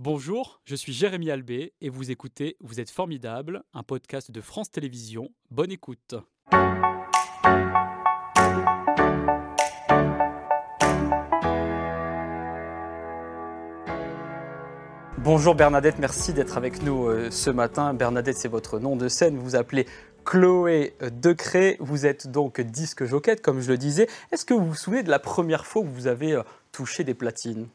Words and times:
Bonjour, 0.00 0.60
je 0.64 0.76
suis 0.76 0.92
Jérémy 0.92 1.28
Albé 1.28 1.72
et 1.80 1.88
vous 1.88 2.12
écoutez 2.12 2.56
Vous 2.60 2.78
êtes 2.78 2.88
formidable, 2.88 3.64
un 3.74 3.82
podcast 3.82 4.30
de 4.30 4.40
France 4.40 4.70
Télévisions. 4.70 5.30
Bonne 5.50 5.72
écoute. 5.72 6.14
Bonjour 15.16 15.56
Bernadette, 15.56 15.98
merci 15.98 16.32
d'être 16.32 16.56
avec 16.56 16.80
nous 16.84 17.08
euh, 17.08 17.32
ce 17.32 17.50
matin. 17.50 17.92
Bernadette, 17.92 18.38
c'est 18.38 18.46
votre 18.46 18.78
nom 18.78 18.94
de 18.94 19.08
scène. 19.08 19.36
Vous 19.36 19.42
vous 19.42 19.56
appelez 19.56 19.84
Chloé 20.24 20.94
Decré. 21.10 21.76
Vous 21.80 22.06
êtes 22.06 22.28
donc 22.30 22.60
disque 22.60 23.04
joquette, 23.04 23.42
comme 23.42 23.60
je 23.60 23.68
le 23.68 23.76
disais. 23.76 24.06
Est-ce 24.30 24.44
que 24.44 24.54
vous 24.54 24.64
vous 24.64 24.76
souvenez 24.76 25.02
de 25.02 25.10
la 25.10 25.18
première 25.18 25.66
fois 25.66 25.82
où 25.82 25.86
vous 25.86 26.06
avez 26.06 26.34
euh, 26.34 26.44
touché 26.70 27.02
des 27.02 27.14
platines? 27.14 27.66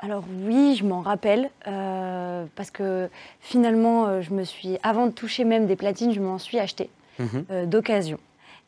Alors 0.00 0.24
oui, 0.42 0.76
je 0.76 0.84
m'en 0.84 1.00
rappelle, 1.00 1.50
euh, 1.66 2.44
parce 2.54 2.70
que 2.70 3.08
finalement, 3.40 4.22
je 4.22 4.32
me 4.32 4.44
suis, 4.44 4.78
avant 4.82 5.06
de 5.06 5.12
toucher 5.12 5.44
même 5.44 5.66
des 5.66 5.74
platines, 5.74 6.12
je 6.12 6.20
m'en 6.20 6.38
suis 6.38 6.58
acheté 6.58 6.88
mhm. 7.18 7.66
d'occasion. 7.66 8.20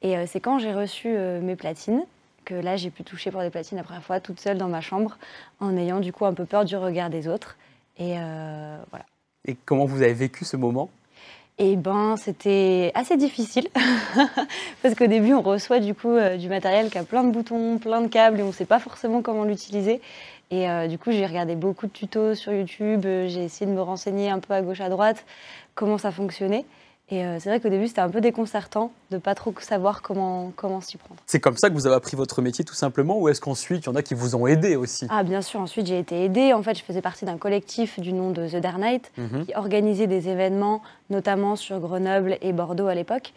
Et 0.03 0.27
c'est 0.27 0.41
quand 0.41 0.59
j'ai 0.59 0.73
reçu 0.73 1.09
mes 1.09 1.55
platines 1.55 2.03
que 2.45 2.55
là, 2.55 2.77
j'ai 2.77 2.91
pu 2.91 3.05
toucher 3.05 3.31
pour 3.31 3.43
des 3.43 3.51
platines 3.51 3.79
la 3.79 3.85
première 3.85 4.03
fois, 4.03 4.19
toute 4.19 4.41
seule 4.41 4.59
dans 4.59 4.69
ma 4.69 4.81
chambre, 4.81 5.19
en 5.61 5.77
ayant 5.77 6.01
du 6.01 6.13
coup 6.13 6.25
un 6.25 6.35
peu 6.35 6.45
peur 6.45 6.65
du 6.65 6.77
regard 6.77 7.11
des 7.11 7.29
autres. 7.29 7.57
Et 7.99 8.15
euh, 8.17 8.79
voilà. 8.91 9.05
Et 9.47 9.57
comment 9.65 9.85
vous 9.85 10.03
avez 10.03 10.15
vécu 10.15 10.45
ce 10.45 10.57
moment? 10.57 10.91
Eh 11.59 11.77
ben, 11.77 12.17
c'était 12.17 12.91
assez 12.95 13.19
difficile 13.19 13.69
parce 14.83 14.95
qu'au 14.95 15.07
début, 15.07 15.35
on 15.35 15.43
reçoit 15.43 15.79
du 15.79 15.95
coup 15.95 16.11
euh, 16.11 16.39
du 16.39 16.49
matériel 16.49 16.89
qui 16.91 16.97
a 16.97 17.05
plein 17.05 17.23
de 17.23 17.31
boutons, 17.31 17.79
plein 17.79 18.01
de 18.01 18.09
câbles 18.09 18.41
et 18.41 18.43
on 18.43 18.49
ne 18.49 18.53
sait 18.53 18.65
pas 18.65 18.79
forcément 18.79 19.21
comment 19.21 19.45
l'utiliser. 19.45 20.01
Et 20.51 20.69
euh, 20.69 20.89
du 20.89 20.99
coup, 20.99 21.13
j'ai 21.13 21.25
regardé 21.25 21.55
beaucoup 21.55 21.87
de 21.87 21.93
tutos 21.93 22.35
sur 22.35 22.53
YouTube, 22.53 23.03
j'ai 23.03 23.45
essayé 23.45 23.71
de 23.71 23.75
me 23.75 23.83
renseigner 23.83 24.31
un 24.31 24.41
peu 24.41 24.53
à 24.53 24.63
gauche 24.63 24.81
à 24.81 24.89
droite 24.89 25.25
comment 25.75 25.99
ça 25.99 26.11
fonctionnait. 26.11 26.65
Et 27.13 27.25
euh, 27.25 27.39
c'est 27.41 27.49
vrai 27.49 27.59
qu'au 27.59 27.69
début, 27.69 27.89
c'était 27.89 28.03
un 28.03 28.09
peu 28.09 28.21
déconcertant 28.21 28.93
de 29.11 29.19
pas 29.19 29.35
trop 29.35 29.53
savoir 29.59 30.01
comment, 30.01 30.53
comment 30.55 30.81
s'y 30.81 30.97
prendre. 30.97 31.21
C'est 31.27 31.41
comme 31.41 31.57
ça 31.57 31.69
que 31.69 31.75
vous 31.75 31.89
avez 31.89 31.97
appris 31.97 32.17
votre 32.17 32.41
métier 32.41 32.65
tout 32.65 32.75
simplement 32.75 33.19
ou 33.19 33.29
est-ce 33.29 33.41
qu'ensuite, 33.41 33.85
il 33.85 33.87
y 33.87 33.89
en 33.89 33.97
a 33.97 34.03
qui 34.03 34.15
vous 34.15 34.37
ont 34.37 34.47
aidé 34.47 34.77
aussi? 34.77 35.09
Ah 35.11 35.25
bien 35.25 35.43
sûr, 35.43 35.59
ensuite 35.59 35.87
j'ai 35.87 35.99
été 35.99 36.25
aidée. 36.25 36.53
En 36.53 36.63
fait, 36.63 36.79
je 36.79 36.85
faisais 36.85 37.03
partie 37.03 37.25
d'un 37.25 37.37
collectif 37.37 37.99
du 37.99 38.13
nom 38.13 38.31
de 38.31 38.49
The 38.49 38.57
Dark 38.57 38.79
Night 38.79 39.11
mhm. 39.19 39.47
qui 39.47 39.55
organisait 39.57 40.07
des 40.07 40.29
événements, 40.29 40.83
notamment 41.11 41.57
sur 41.57 41.81
Grenoble 41.81 42.39
et 42.43 42.53
Bordeaux 42.53 42.87
à 42.87 42.95
l'époque. 42.95 43.33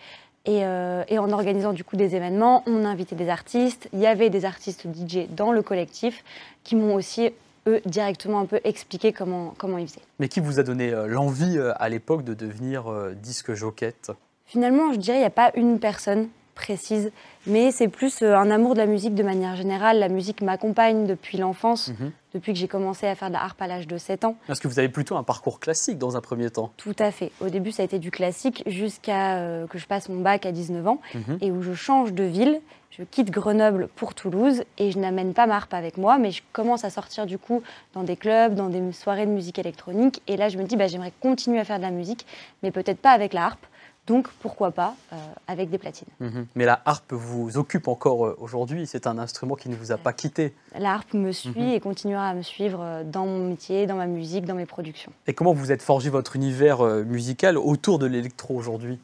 Et, 0.46 0.66
euh, 0.66 1.04
et, 1.08 1.20
en 1.20 1.32
organisant 1.32 1.72
du 1.72 1.86
coup 1.86 1.96
des 1.96 2.16
événements, 2.16 2.64
on 2.68 2.84
invitait 2.84 3.16
des 3.16 3.30
artistes. 3.30 3.88
Il 3.94 4.00
y 4.00 4.08
avait 4.08 4.30
des 4.30 4.44
artistes 4.44 4.86
DJ 4.94 5.28
dans 5.30 5.54
le 5.54 5.62
collectif 5.62 6.24
qui 6.66 6.76
m'ont 6.76 6.96
aussi 6.96 7.32
eux, 7.66 7.82
directement 7.86 8.42
un 8.42 8.46
peu 8.46 8.60
expliquer 8.66 9.14
comment, 9.14 9.54
comment 9.58 9.78
ils 9.78 9.88
faisaient. 9.88 10.02
Mais 10.20 10.28
qui 10.28 10.42
vous 10.42 10.60
a 10.60 10.64
donné 10.64 10.92
euh, 10.92 11.08
l'envie 11.08 11.58
euh, 11.58 11.72
à 11.78 11.88
l'époque 11.88 12.26
de 12.26 12.34
devenir 12.34 12.92
disque 13.16 13.54
joquette 13.54 14.12
Finalement, 14.46 14.92
je 14.92 14.98
dirais, 14.98 15.18
il 15.18 15.22
n'y 15.22 15.26
a 15.26 15.30
pas 15.30 15.52
une 15.56 15.80
personne 15.80 16.28
précise, 16.54 17.12
mais 17.48 17.72
c'est 17.72 17.88
plus 17.88 18.22
un 18.22 18.50
amour 18.52 18.74
de 18.74 18.80
la 18.80 18.86
musique 18.86 19.16
de 19.16 19.24
manière 19.24 19.56
générale. 19.56 20.00
La 20.00 20.10
musique 20.10 20.42
m'accompagne 20.42 21.06
depuis 21.06 21.38
l'enfance, 21.38 21.90
mhm. 21.90 22.12
depuis 22.34 22.54
que 22.54 22.60
j'ai 22.60 22.68
commencé 22.68 23.08
à 23.08 23.16
faire 23.16 23.30
de 23.30 23.34
la 23.34 23.44
harpe 23.44 23.62
à 23.62 23.68
l'âge 23.68 23.88
de 23.88 23.98
7 23.98 24.26
ans. 24.26 24.36
Est-ce 24.50 24.62
que 24.62 24.68
vous 24.68 24.80
avez 24.80 24.90
plutôt 24.90 25.16
un 25.16 25.24
parcours 25.24 25.60
classique 25.60 25.98
dans 25.98 26.16
un 26.18 26.22
premier 26.22 26.50
temps 26.50 26.72
Tout 26.78 26.96
à 27.00 27.12
fait. 27.12 27.32
Au 27.42 27.50
début, 27.50 27.72
ça 27.72 27.84
a 27.84 27.86
été 27.86 28.00
du 28.00 28.12
classique 28.12 28.64
jusqu'à 28.66 29.66
que 29.70 29.78
je 29.78 29.88
passe 29.88 30.10
mon 30.10 30.22
bac 30.22 30.46
à 30.46 30.52
19 30.52 30.88
ans 30.88 31.02
mhm. 31.14 31.38
et 31.42 31.52
où 31.52 31.62
je 31.62 31.74
change 31.74 32.14
de 32.14 32.24
ville 32.24 32.62
je 32.98 33.04
quitte 33.04 33.32
Grenoble 33.32 33.90
pour 33.96 34.14
Toulouse 34.14 34.64
et 34.78 34.92
je 34.92 35.00
n'amène 35.00 35.34
pas 35.34 35.48
ma 35.48 35.56
harpe 35.56 35.74
avec 35.74 35.98
moi, 35.98 36.20
mais 36.20 36.30
je 36.30 36.44
commence 36.52 36.86
à 36.86 36.92
sortir 36.92 37.26
du 37.26 37.40
coup 37.40 37.64
dans 37.94 38.04
des 38.04 38.16
clubs, 38.16 38.54
dans 38.54 38.70
des 38.70 38.92
soirées 38.92 39.26
de 39.26 39.32
musique 39.32 39.58
électronique. 39.58 40.22
Et 40.28 40.38
là, 40.38 40.48
je 40.48 40.60
me 40.60 40.64
dis, 40.64 40.76
bah, 40.76 40.86
j'aimerais 40.86 41.12
continuer 41.20 41.60
à 41.60 41.64
faire 41.64 41.78
de 41.78 41.84
la 41.84 41.90
musique, 41.90 42.28
mais 42.62 42.70
peut-être 42.70 43.00
pas 43.00 43.10
avec 43.10 43.34
la 43.34 43.46
harpe. 43.46 43.66
Donc 44.06 44.28
pourquoi 44.42 44.72
pas 44.72 44.96
euh, 45.14 45.16
avec 45.48 45.70
des 45.70 45.78
platines. 45.78 46.08
Mhm. 46.20 46.48
Mais 46.56 46.66
la 46.66 46.82
harpe 46.86 47.14
vous 47.14 47.58
occupe 47.58 47.88
encore 47.88 48.26
euh, 48.26 48.38
aujourd'hui, 48.40 48.86
c'est 48.86 49.08
un 49.08 49.18
instrument 49.18 49.56
qui 49.56 49.70
ne 49.70 49.76
vous 49.76 49.92
a 49.92 49.98
pas 49.98 50.12
quitté. 50.12 50.54
La 50.78 50.94
harpe 50.94 51.14
me 51.14 51.32
suit 51.32 51.54
mhm. 51.56 51.70
et 51.70 51.80
continuera 51.80 52.28
à 52.28 52.34
me 52.34 52.42
suivre 52.42 52.80
euh, 52.82 53.04
dans 53.04 53.26
mon 53.26 53.48
métier, 53.50 53.88
dans 53.88 53.96
ma 53.96 54.08
musique, 54.08 54.46
dans 54.46 54.56
mes 54.56 54.66
productions. 54.66 55.14
Et 55.28 55.34
comment 55.34 55.54
vous 55.54 55.72
êtes 55.72 55.82
forgé 55.82 56.10
votre 56.10 56.36
univers 56.36 56.84
musical 56.84 57.58
autour 57.58 57.98
de 57.98 58.06
l'électro 58.06 58.56
aujourd'hui? 58.56 59.00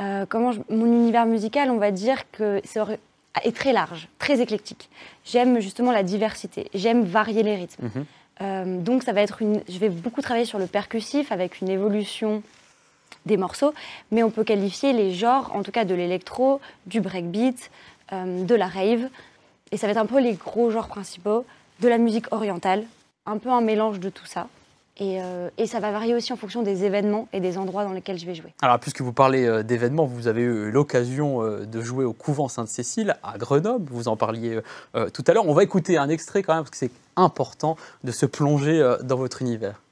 Euh, 0.00 0.26
comment 0.28 0.52
mon 0.68 0.86
univers 0.86 1.26
musical, 1.26 1.70
on 1.70 1.78
va 1.78 1.90
dire 1.90 2.30
que 2.30 2.60
est 3.44 3.54
très 3.54 3.72
large, 3.72 4.08
très 4.18 4.40
éclectique. 4.40 4.90
J'aime 5.24 5.60
justement 5.60 5.92
la 5.92 6.02
diversité, 6.02 6.68
j'aime 6.74 7.04
varier 7.04 7.42
les 7.42 7.54
rythmes. 7.54 7.84
Mhm. 7.84 8.04
Euh, 8.42 8.80
donc 8.80 9.02
ça 9.02 9.12
va 9.12 9.22
être 9.22 9.40
une, 9.40 9.62
je 9.68 9.78
vais 9.78 9.88
beaucoup 9.88 10.20
travailler 10.20 10.44
sur 10.44 10.58
le 10.58 10.66
percussif 10.66 11.32
avec 11.32 11.60
une 11.62 11.70
évolution 11.70 12.42
des 13.26 13.36
morceaux, 13.36 13.74
mais 14.10 14.22
on 14.22 14.30
peut 14.30 14.44
qualifier 14.44 14.92
les 14.92 15.12
genres, 15.12 15.50
en 15.54 15.62
tout 15.62 15.72
cas 15.72 15.84
de 15.84 15.94
l'électro, 15.94 16.60
du 16.86 17.00
breakbeat, 17.00 17.70
euh, 18.12 18.44
de 18.44 18.54
la 18.54 18.68
rave, 18.68 19.08
et 19.72 19.76
ça 19.76 19.86
va 19.86 19.90
être 19.90 19.98
un 19.98 20.06
peu 20.06 20.20
les 20.20 20.34
gros 20.34 20.70
genres 20.70 20.88
principaux, 20.88 21.44
de 21.80 21.88
la 21.88 21.98
musique 21.98 22.32
orientale, 22.32 22.84
un 23.26 23.38
peu 23.38 23.50
un 23.50 23.60
mélange 23.60 24.00
de 24.00 24.08
tout 24.08 24.26
ça. 24.26 24.46
Euh, 25.02 25.50
et, 25.58 25.66
ça 25.66 25.78
va 25.78 25.90
varier 25.90 26.14
aussi 26.14 26.32
en 26.32 26.36
fonction 26.36 26.62
des 26.62 26.84
événements 26.84 27.28
et 27.34 27.40
des 27.40 27.58
endroits 27.58 27.84
dans 27.84 27.92
lesquels 27.92 28.18
je 28.18 28.24
vais 28.24 28.34
jouer. 28.34 28.54
Alors, 28.62 28.78
puisque 28.78 29.02
vous 29.02 29.12
parlez 29.12 29.44
euh, 29.44 29.62
d'événements, 29.62 30.06
vous 30.06 30.26
avez 30.26 30.40
eu 30.40 30.70
l'occasion 30.70 31.42
de 31.42 31.80
jouer 31.82 32.06
au 32.06 32.14
couvent 32.14 32.48
Sainte-Cécile 32.48 33.16
à 33.22 33.36
Grenoble. 33.36 33.84
Vous 33.90 34.08
en 34.08 34.16
parliez 34.16 34.58
tout 35.12 35.24
à 35.26 35.34
l'heure. 35.34 35.46
On 35.46 35.52
va 35.52 35.64
écouter 35.64 35.98
un 35.98 36.08
extrait 36.08 36.42
quand 36.42 36.54
même, 36.54 36.62
parce 36.62 36.70
que 36.70 36.78
c'est 36.78 36.92
important 37.16 37.76
de 38.04 38.12
se 38.12 38.24
plonger 38.24 38.96
dans 39.02 39.16
votre 39.16 39.42
univers. 39.42 39.82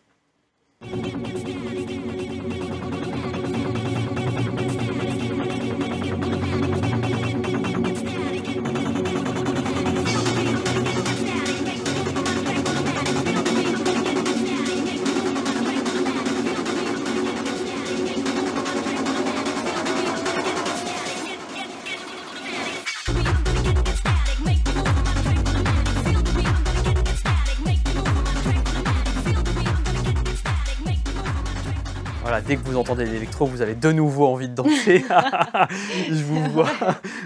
Dès 32.47 32.56
que 32.56 32.62
vous 32.62 32.77
entendez 32.77 33.05
l'électro, 33.05 33.47
vous 33.47 33.62
avez 33.62 33.75
de 33.75 33.93
nouveau 33.93 34.27
envie 34.27 34.49
de 34.49 34.55
danser. 34.55 35.05
Je 36.09 36.22
vous 36.22 36.50
vois 36.50 36.71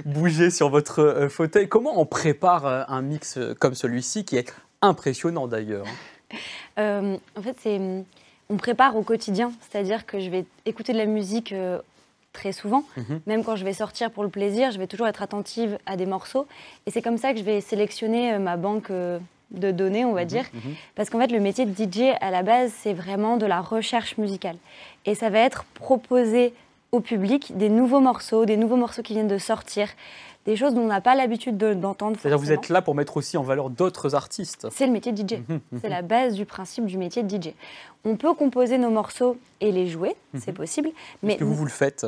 bouger 0.05 0.51
sur 0.51 0.69
votre 0.69 1.01
euh, 1.01 1.29
fauteuil. 1.29 1.69
Comment 1.69 2.01
on 2.01 2.07
prépare 2.07 2.67
euh, 2.67 2.83
un 2.89 3.03
mix 3.03 3.37
euh, 3.37 3.55
comme 3.59 3.75
celui-ci, 3.75 4.25
qui 4.25 4.37
est 4.37 4.53
impressionnant 4.83 5.49
d'ailleurs 5.49 5.87
En 6.77 7.43
fait, 7.43 7.57
c'est 7.61 7.81
on 8.51 8.57
prépare 8.57 8.97
au 8.97 9.03
quotidien, 9.03 9.53
c'est-à-dire 9.61 10.07
que 10.07 10.21
je 10.21 10.31
vais 10.31 10.47
écouter 10.65 10.95
de 10.95 10.99
la 10.99 11.05
musique 11.05 11.55
très 12.33 12.53
souvent, 12.53 12.85
mhm. 12.97 13.21
même 13.27 13.45
quand 13.45 13.57
je 13.57 13.65
vais 13.65 13.75
sortir 13.75 14.11
pour 14.11 14.23
le 14.23 14.31
plaisir, 14.31 14.71
je 14.71 14.79
vais 14.79 14.87
toujours 14.87 15.07
être 15.07 15.21
attentive 15.21 15.79
à 15.85 15.97
des 15.97 16.07
morceaux, 16.07 16.47
et 16.87 16.91
c'est 16.91 17.03
comme 17.03 17.19
ça 17.19 17.35
que 17.35 17.41
je 17.41 17.45
vais 17.45 17.61
sélectionner 17.61 18.39
ma 18.39 18.57
banque 18.57 18.91
de 19.51 19.71
données, 19.71 20.05
on 20.05 20.13
va 20.13 20.23
mhm, 20.23 20.29
dire. 20.29 20.45
Mhm. 20.53 20.75
Parce 20.95 21.11
qu'en 21.11 21.19
fait, 21.19 21.33
le 21.33 21.41
métier 21.41 21.67
de 21.67 21.73
DJ, 21.73 22.15
à 22.21 22.31
la 22.31 22.43
base, 22.43 22.73
c'est 22.79 22.95
vraiment 22.95 23.37
de 23.37 23.47
la 23.47 23.61
recherche 23.61 24.19
musicale. 24.19 24.57
Et 25.07 25.15
ça 25.15 25.31
va 25.31 25.39
être 25.41 25.65
proposer 25.75 26.53
au 26.93 27.01
public 27.01 27.57
des 27.57 27.69
nouveaux 27.69 28.01
morceaux, 28.01 28.45
des 28.45 28.57
nouveaux 28.57 28.77
morceaux 28.77 29.03
qui 29.03 29.13
viennent 29.13 29.29
de 29.29 29.39
sortir, 29.39 29.89
des 30.47 30.57
choses 30.57 30.75
dont 30.75 30.83
on 30.83 30.87
n'a 30.87 31.03
pas 31.03 31.15
l'habitude 31.15 31.59
d'entendre. 31.59 32.17
C'est-à-dire 32.19 32.39
vous 32.39 32.53
êtes 32.53 32.71
là 32.71 32.81
pour 32.81 32.95
mettre 32.95 33.19
aussi 33.19 33.37
en 33.37 33.43
valeur 33.43 33.69
d'autres 33.69 34.15
artistes. 34.15 34.67
C'est 34.71 34.87
le 34.87 34.93
métier 34.93 35.13
de 35.13 35.21
DJ. 35.21 35.39
Mhm, 35.49 35.61
c'est 35.81 35.89
la 35.89 36.03
base 36.03 36.35
du 36.35 36.47
principe 36.47 36.87
du 36.87 36.97
métier 36.97 37.23
de 37.23 37.29
DJ. 37.29 37.53
On 38.05 38.17
peut 38.17 38.33
composer 38.35 38.79
nos 38.79 38.91
morceaux 38.91 39.37
et 39.61 39.73
les 39.73 39.89
jouer, 39.89 40.15
c'est 40.39 40.53
possible. 40.53 40.91
Mais 41.23 41.33
Est-ce 41.33 41.41
que 41.41 41.45
vous, 41.45 41.55
vous 41.55 41.65
le 41.65 41.71
faites? 41.71 42.07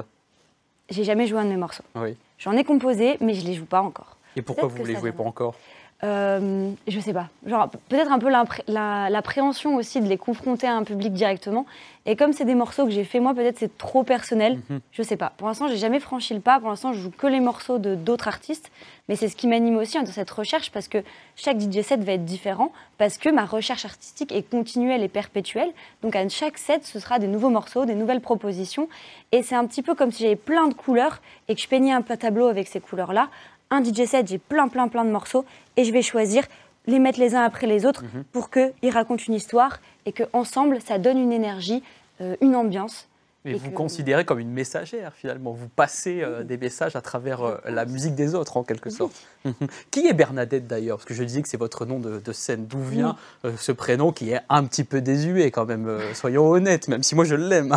J'ai 0.88 1.04
jamais 1.04 1.26
joué 1.26 1.38
un 1.38 1.44
de 1.44 1.50
mes 1.50 1.56
morceaux. 1.56 1.84
Oui. 1.94 2.16
J'en 2.38 2.52
ai 2.52 2.64
composé, 2.64 3.19
mais 3.20 3.34
je 3.34 3.43
ne 3.43 3.48
les 3.48 3.54
joue 3.54 3.66
pas 3.66 3.82
encore. 3.82 4.16
Et 4.36 4.43
pourquoi 4.43 4.69
vous 4.69 4.78
ne 4.78 4.86
les 4.86 4.96
jouez 4.96 5.12
pas 5.12 5.25
encore? 5.25 5.54
Euh, 6.02 6.70
je 6.88 6.99
sais 6.99 7.12
pas. 7.12 7.29
Genre, 7.44 7.69
peut-être 7.88 8.11
un 8.11 8.19
peu 8.19 8.31
l'appréhension 8.31 9.76
aussi 9.76 10.00
de 10.00 10.08
les 10.08 10.17
confronter 10.17 10.67
à 10.67 10.75
un 10.75 10.82
public 10.82 11.12
directement. 11.12 11.67
Et 12.06 12.17
comme 12.17 12.32
c'est 12.32 12.47
des 12.47 12.55
morceaux 12.55 12.87
que 12.87 12.91
j'ai 12.91 13.05
fait 13.05 13.20
moi, 13.20 13.35
peut-être 13.35 13.58
c'est 13.58 13.76
trop 13.76 14.02
personnel. 14.02 14.61
Mhm. 14.70 14.81
Je 14.93 15.02
sais 15.02 15.19
pas. 15.19 15.32
Pour 15.37 15.49
l'instant, 15.49 15.69
j'ai 15.69 15.76
jamais 15.76 16.00
franchi 16.00 16.32
le 16.32 16.41
pas. 16.41 16.58
Pour 16.58 16.70
l'instant, 16.70 16.94
je 16.94 17.00
joue 17.00 17.11
que 17.11 17.26
les 17.26 17.41
morceaux 17.41 17.79
de 17.79 17.94
d'autres 17.94 18.29
artistes. 18.29 18.70
Mais 19.08 19.17
c'est 19.17 19.29
ce 19.29 19.37
qui 19.37 19.47
m'anime 19.47 19.76
aussi 19.76 19.99
dans 19.99 20.06
cette 20.06 20.31
recherche 20.31 20.70
parce 20.70 20.88
que 20.88 20.99
chaque 21.37 21.61
DJ 21.61 21.82
set 21.82 22.03
va 22.03 22.12
être 22.12 22.25
différent. 22.25 22.73
Parce 22.96 23.19
que 23.19 23.29
ma 23.29 23.44
recherche 23.44 23.85
artistique 23.85 24.32
est 24.32 24.49
continuelle 24.49 25.03
et 25.03 25.08
perpétuelle. 25.08 25.70
Donc 26.03 26.17
à 26.17 26.26
chaque 26.29 26.56
set, 26.56 26.87
ce 26.87 26.99
sera 26.99 27.19
des 27.19 27.26
nouveaux 27.26 27.50
morceaux, 27.50 27.85
des 27.85 27.94
nouvelles 27.94 28.23
propositions. 28.23 28.88
Et 29.32 29.43
c'est 29.43 29.55
un 29.55 29.67
petit 29.67 29.82
peu 29.82 29.94
comme 29.94 30.12
si 30.12 30.23
j'avais 30.23 30.37
plein 30.37 30.69
de 30.69 30.75
couleurs 30.75 31.20
et 31.49 31.55
que 31.55 31.61
je 31.61 31.69
peignais 31.69 31.93
un 31.93 32.00
tableau 32.00 32.46
avec 32.46 32.69
ces 32.69 32.81
couleurs-là 32.81 33.29
un 33.70 33.82
DJ 33.82 34.05
set, 34.06 34.28
j'ai 34.28 34.38
plein, 34.38 34.69
plein, 34.69 34.88
plein 34.88 35.05
de 35.05 35.11
morceaux 35.11 35.44
et 35.76 35.84
je 35.84 35.93
vais 35.93 36.02
choisir 36.02 36.44
les 36.87 36.99
mettre 36.99 37.20
les 37.20 37.34
uns 37.34 37.43
après 37.43 37.67
les 37.67 37.87
autres 37.87 38.02
mhm. 38.02 38.25
pour 38.32 38.50
qu'ils 38.50 38.90
racontent 38.90 39.22
une 39.26 39.34
histoire 39.34 39.81
et 40.06 40.12
qu'ensemble, 40.12 40.81
ça 40.81 40.99
donne 40.99 41.19
une 41.19 41.32
énergie, 41.32 41.82
euh, 42.20 42.37
une 42.40 42.56
ambiance. 42.56 43.06
Mais 43.46 43.55
vous 43.55 43.70
considérez 43.70 44.26
comme 44.26 44.38
une 44.38 44.50
messagère 44.50 45.14
finalement, 45.14 45.52
vous 45.52 45.69
passez 45.69 46.20
euh, 46.20 46.43
des 46.43 46.58
messages 46.58 46.94
à 46.94 47.00
travers 47.00 47.43
euh, 47.43 47.56
la 47.64 47.87
musique 47.87 48.14
des 48.14 48.34
autres 48.34 48.58
en 48.58 48.64
quelque 48.64 48.90
sorte. 48.90 49.14
Qui 49.90 50.06
est 50.06 50.12
Bernadette 50.12 50.67
d'ailleurs? 50.67 50.99
Parce 50.99 51.06
que 51.06 51.14
je 51.14 51.22
disais 51.25 51.40
que 51.40 51.49
c'est 51.49 51.56
votre 51.56 51.87
nom 51.87 52.00
de, 52.00 52.32
scène. 52.32 52.67
D'où 52.67 52.82
vient 52.82 53.17
ce 53.56 53.72
prénom 53.72 54.12
qui 54.12 54.32
est 54.32 54.40
un 54.50 54.64
petit 54.64 54.84
peu 54.84 55.00
désuet 55.00 55.50
quand 55.50 55.64
même, 55.64 56.00
soyons 56.12 56.50
honnêtes, 56.50 56.88
même 56.88 57.02
si 57.02 57.14
moi 57.14 57.25
je 57.25 57.34
l'aime. 57.34 57.75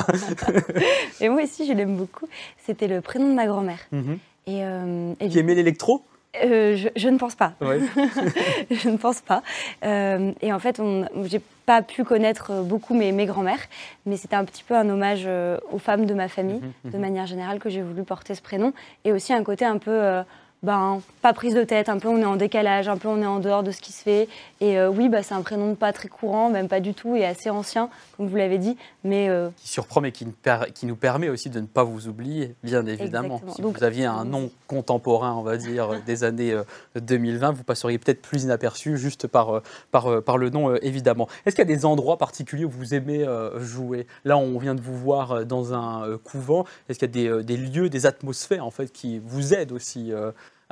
Et 1.22 1.30
moi 1.30 1.44
aussi 1.44 1.66
je 1.66 1.72
l'aime 1.72 1.96
beaucoup. 1.96 2.28
C'était 2.66 2.90
le 2.90 3.00
prénom 3.00 3.30
de 3.30 3.36
ma 3.36 3.46
grand-mère. 3.46 3.80
Mhm. 3.94 4.20
Et, 4.48 5.30
qui 5.30 5.40
aimait 5.40 5.56
l'électro? 5.56 6.04
Euh, 6.44 6.76
je, 6.96 7.10
ne 7.10 7.18
pense 7.18 7.36
pas. 7.36 7.54
je 7.62 8.90
ne 8.90 8.98
pense 8.98 9.22
pas. 9.22 9.44
Euh, 9.86 10.32
et 10.42 10.52
en 10.52 10.60
fait, 10.60 10.82
j'ai 11.26 11.42
pas 11.66 11.84
pu 11.84 12.04
connaître 12.04 12.64
beaucoup 12.64 12.96
mes, 12.96 13.12
mes 13.12 13.26
grands-mères, 13.26 13.60
mais 14.06 14.18
c'était 14.18 14.36
un 14.36 14.44
petit 14.44 14.64
peu 14.64 14.76
un 14.76 14.90
hommage 14.90 15.24
euh, 15.26 15.60
aux 15.72 15.78
femmes 15.78 16.06
de 16.06 16.14
ma 16.14 16.28
famille, 16.28 16.60
mhm, 16.60 16.92
de 16.92 16.98
mhm. 16.98 17.02
manière 17.02 17.28
générale, 17.28 17.60
que 17.60 17.70
j'ai 17.70 17.82
voulu 17.84 18.04
porter 18.04 18.34
ce 18.34 18.42
prénom. 18.42 18.74
Et 19.06 19.12
aussi 19.12 19.32
un 19.32 19.44
côté 19.44 19.64
un 19.64 19.78
peu 19.78 20.24
ben, 20.64 21.02
pas 21.22 21.34
prise 21.34 21.54
de 21.56 21.64
tête, 21.64 21.90
un 21.90 22.00
peu 22.00 22.08
on 22.08 22.18
est 22.18 22.26
en 22.26 22.38
décalage, 22.38 22.88
un 22.88 22.96
peu 22.96 23.10
on 23.10 23.22
est 23.22 23.26
en 23.26 23.40
dehors 23.40 23.64
de 23.64 23.72
ce 23.72 23.82
qui 23.82 23.92
se 23.92 24.02
fait. 24.02 24.30
Et 24.62 24.80
euh, 24.80 24.90
oui, 24.90 25.10
bah, 25.10 25.22
c'est 25.22 25.34
un 25.34 25.42
prénom 25.42 25.76
pas 25.76 25.92
très 25.92 26.08
courant, 26.08 26.50
même 26.50 26.70
pas 26.70 26.80
du 26.80 26.94
tout, 26.94 27.18
et 27.18 27.26
assez 27.26 27.50
ancien, 27.50 27.90
comme 28.16 28.30
vous 28.30 28.36
l'avez 28.38 28.58
dit. 28.58 28.78
Mais, 29.04 29.28
euh, 29.28 29.50
Qui 29.58 29.68
surprend, 29.68 30.00
mais 30.00 30.14
qui, 30.14 30.26
qui, 30.74 30.86
nous 30.86 30.96
permet 30.96 31.28
aussi 31.28 31.50
de 31.50 31.60
ne 31.60 31.66
pas 31.66 31.84
vous 31.84 32.08
oublier, 32.08 32.56
bien 32.64 32.86
évidemment. 32.86 33.42
Si 33.54 33.62
vous 33.62 33.84
aviez 33.84 34.06
un 34.06 34.24
nom 34.24 34.52
contemporain, 34.68 35.34
on 35.34 35.44
va 35.44 35.58
dire, 35.58 36.02
des 36.06 36.24
années 36.24 36.56
2020, 36.96 37.50
euh, 37.50 37.52
vous 37.52 37.64
passeriez 37.64 37.98
peut-être 37.98 38.22
plus 38.22 38.44
inaperçu 38.44 38.98
juste 38.98 39.28
par, 39.28 39.62
par, 39.92 40.24
par 40.24 40.38
le 40.38 40.50
nom, 40.50 40.74
évidemment. 40.78 41.28
Est-ce 41.46 41.58
qu'il 41.58 41.68
y 41.68 41.72
a 41.72 41.76
des 41.76 41.86
endroits 41.86 42.18
particuliers 42.18 42.64
où 42.64 42.70
vous 42.70 42.94
aimez 42.94 43.26
jouer? 43.58 44.08
Là, 44.24 44.38
on 44.38 44.58
vient 44.60 44.76
de 44.76 44.82
vous 44.82 44.98
voir 44.98 45.46
dans 45.46 45.74
un 45.74 46.18
couvent. 46.24 46.64
Est-ce 46.88 47.00
qu'il 47.00 47.22
y 47.22 47.28
a 47.28 47.42
des, 47.42 47.44
des, 47.44 47.58
lieux, 47.58 47.90
des 47.90 48.06
atmosphères, 48.06 48.66
en 48.66 48.72
fait, 48.72 48.94
qui 48.94 49.20
vous 49.20 49.54
aident 49.54 49.74
aussi 49.74 50.14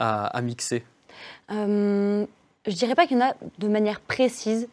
à, 0.02 0.42
mixer? 0.42 0.84
Euh, 1.52 2.26
Je 2.68 2.74
dirais 2.74 2.96
pas 2.96 3.06
qu'il 3.08 3.18
y 3.18 3.24
en 3.24 3.26
a 3.28 3.34
de 3.60 3.68
manière 3.68 4.00
précise. 4.02 4.68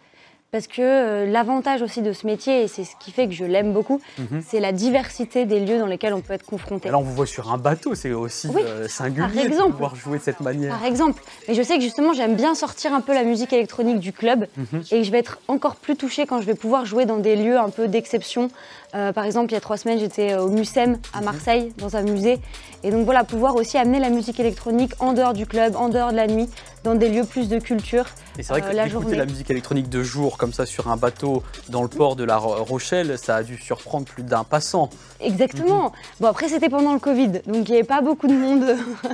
Parce 0.51 0.67
que 0.67 0.81
euh, 0.81 1.27
l'avantage 1.27 1.83
aussi 1.83 2.01
de 2.01 2.15
ce 2.15 2.27
métier, 2.27 2.63
et 2.63 2.69
c'est 2.69 2.85
ce 2.85 2.97
qui 2.99 3.11
fait 3.11 3.29
que 3.29 3.35
je 3.35 3.45
l'aime 3.45 3.75
beaucoup, 3.75 4.01
mhm. 4.19 4.43
c'est 4.47 4.61
la 4.61 4.73
diversité 4.73 5.45
des 5.45 5.61
lieux 5.61 5.79
dans 5.79 5.87
lesquels 5.87 6.15
on 6.15 6.23
peut 6.23 6.33
être 6.33 6.47
confronté. 6.47 6.89
Là, 6.89 6.97
on 6.97 7.03
vous 7.03 7.13
voit 7.13 7.27
sur 7.27 7.53
un 7.53 7.59
bateau, 7.59 7.95
c'est 7.95 8.13
aussi 8.13 8.49
euh, 8.57 8.89
singulier 8.89 9.47
de 9.47 9.71
pouvoir 9.71 9.95
jouer 9.95 10.17
de 10.17 10.23
cette 10.23 10.41
manière. 10.41 10.75
Par 10.75 10.87
exemple. 10.87 11.23
Mais 11.49 11.55
je 11.55 11.61
sais 11.61 11.77
que 11.77 11.83
justement, 11.83 12.15
j'aime 12.15 12.35
bien 12.35 12.55
sortir 12.55 12.95
un 12.95 13.03
peu 13.03 13.13
la 13.13 13.25
musique 13.25 13.53
électronique 13.53 14.01
du 14.01 14.15
club, 14.15 14.47
mhm. 14.57 14.85
et 14.91 15.05
je 15.05 15.13
vais 15.13 15.19
être 15.19 15.39
encore 15.49 15.77
plus 15.77 15.97
touchée 15.97 16.25
quand 16.25 16.41
je 16.41 16.47
vais 16.47 16.55
pouvoir 16.55 16.87
jouer 16.87 17.05
dans 17.05 17.19
des 17.19 17.37
lieux 17.37 17.59
un 17.59 17.69
peu 17.69 17.87
d'exception, 17.87 18.49
euh, 18.95 19.13
par 19.13 19.25
exemple, 19.25 19.53
il 19.53 19.55
y 19.55 19.59
a 19.59 19.61
trois 19.61 19.77
semaines, 19.77 19.99
j'étais 19.99 20.35
au 20.37 20.49
Mucem 20.49 20.99
à 21.13 21.21
Marseille, 21.21 21.73
dans 21.77 21.97
un 21.97 22.03
musée. 22.03 22.39
Et 22.83 22.91
donc 22.91 23.05
voilà, 23.05 23.25
pouvoir 23.25 23.55
aussi 23.57 23.77
amener 23.77 23.99
la 23.99 24.09
musique 24.09 24.41
électronique 24.41 24.93
en 24.99 25.13
dehors 25.13 25.35
du 25.35 25.47
club, 25.47 25.77
en 25.77 25.89
dehors 25.89 26.11
de 26.11 26.17
la 26.17 26.27
nuit, 26.27 26.49
dans 26.85 26.95
des 26.95 27.09
lieux 27.09 27.25
plus 27.25 27.49
de 27.49 27.59
culture. 27.59 28.07
Et 28.39 28.43
c'est 28.43 28.53
vrai 28.53 28.63
que 28.63 28.75
euh, 28.75 28.85
d'écouter 28.85 29.17
la 29.17 29.27
musique 29.27 29.51
électronique 29.51 29.89
de 29.91 30.03
jour, 30.03 30.38
comme 30.39 30.53
ça, 30.53 30.65
sur 30.65 30.89
un 30.89 30.97
bateau 30.97 31.43
dans 31.69 31.83
le 31.83 31.89
port 31.89 32.17
de 32.17 32.25
La 32.25 32.39
Rochelle, 32.39 33.19
ça 33.19 33.37
a 33.37 33.43
dû 33.43 33.59
surprendre 33.59 34.07
plus 34.07 34.23
d'un 34.23 34.45
passant. 34.45 34.89
Exactement. 35.21 35.93
Bon, 36.21 36.29
après, 36.29 36.49
c'était 36.49 36.69
pendant 36.69 36.95
le 36.95 37.01
Covid, 37.01 37.29
donc 37.47 37.69
il 37.69 37.73
n'y 37.73 37.75
avait 37.75 37.85
pas 37.85 38.01
beaucoup 38.01 38.27
de 38.27 38.35
monde, 38.35 38.65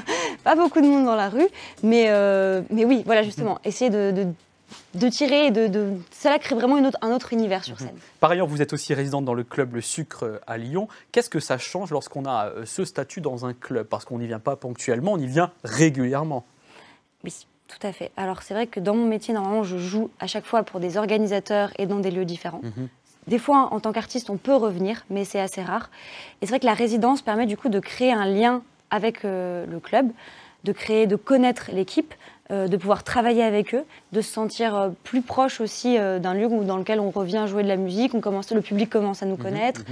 pas 0.45 0.55
beaucoup 0.55 0.81
de 0.81 0.87
monde 0.87 1.05
dans 1.05 1.17
la 1.17 1.29
rue. 1.29 1.49
Mais, 1.83 2.07
euh, 2.09 2.63
mais 2.71 2.85
oui, 2.85 3.03
voilà, 3.05 3.23
justement, 3.23 3.59
essayer 3.65 3.91
de 3.91 4.27
de 4.95 5.09
tirer, 5.09 5.51
de, 5.51 5.67
de, 5.67 5.93
cela 6.13 6.39
crée 6.39 6.55
vraiment 6.55 6.79
une 6.79 6.87
autre, 6.87 6.99
un 7.03 7.13
autre 7.13 7.33
univers 7.33 7.65
sur 7.65 7.75
mhm. 7.75 7.87
scène. 7.87 7.99
Par 8.21 8.31
ailleurs, 8.31 8.47
vous 8.47 8.63
êtes 8.63 8.73
aussi 8.73 8.95
résidente 8.95 9.25
dans 9.25 9.35
le 9.35 9.45
club 9.45 9.75
Le 9.75 9.81
Sucre 9.81 10.25
euh, 10.25 10.39
à 10.47 10.57
Lyon. 10.57 10.89
Qu'est-ce 11.13 11.31
que 11.31 11.41
ça 11.41 11.59
change 11.59 11.91
lorsqu'on 11.91 12.25
a 12.27 12.47
euh, 12.47 12.65
ce 12.65 12.85
statut 12.85 13.21
dans 13.21 13.47
un 13.47 13.55
club? 13.55 13.87
Parce 13.87 14.05
qu'on 14.05 14.19
n'y 14.19 14.27
vient 14.27 14.39
pas 14.39 14.57
ponctuellement, 14.57 15.13
on 15.13 15.19
y 15.19 15.27
vient 15.27 15.51
régulièrement. 15.65 16.45
Oui, 17.25 17.47
tout 17.79 17.87
à 17.87 17.93
fait. 17.93 18.11
Alors 18.17 18.43
c'est 18.43 18.55
vrai 18.55 18.67
que 18.67 18.81
dans 18.81 18.95
mon 18.95 19.07
métier, 19.07 19.35
normalement, 19.35 19.65
je 19.65 19.79
joue 19.79 20.11
à 20.21 20.27
chaque 20.27 20.45
fois 20.45 20.63
pour 20.63 20.81
des 20.81 20.97
organisateurs 20.97 21.71
et 21.79 21.87
dans 21.87 21.99
des 21.99 22.11
lieux 22.11 22.25
différents. 22.25 22.61
Mhm. 22.63 22.89
Des 23.27 23.39
fois, 23.39 23.69
en 23.73 23.81
tant 23.81 23.93
qu'artiste, 23.93 24.29
on 24.31 24.37
peut 24.37 24.55
revenir, 24.55 25.05
mais 25.11 25.25
c'est 25.25 25.41
assez 25.41 25.63
rare. 25.63 25.91
Et 26.41 26.47
c'est 26.47 26.51
vrai 26.51 26.61
que 26.61 26.67
la 26.67 26.75
résidence 26.75 27.23
permet 27.23 27.47
du 27.47 27.57
coup 27.57 27.71
de 27.71 27.81
créer 27.81 28.13
un 28.13 28.27
lien 28.27 28.63
avec 28.91 29.25
euh, 29.25 29.65
le 29.67 29.81
club, 29.81 30.11
de 30.65 30.73
créer, 30.73 31.07
de 31.07 31.17
connaître 31.17 31.71
l'équipe, 31.73 32.15
euh, 32.51 32.69
de 32.69 32.77
pouvoir 32.77 33.03
travailler 33.03 33.43
avec 33.43 33.75
eux, 33.75 33.85
de 34.13 34.21
se 34.21 34.31
sentir 34.31 34.77
euh, 34.77 34.91
plus 35.05 35.23
proche 35.23 35.61
aussi 35.61 35.97
d'un 35.97 36.35
lieu 36.35 36.49
dans 36.49 36.77
lequel 36.77 37.01
on 37.01 37.11
revient 37.11 37.47
jouer 37.49 37.63
de 37.63 37.69
la 37.69 37.77
musique, 37.77 38.15
on 38.15 38.21
commence, 38.21 38.53
le 38.53 38.61
public 38.61 38.91
commence 38.91 39.23
à 39.23 39.27
nous 39.27 39.37
mhm, 39.37 39.43
connaître. 39.43 39.83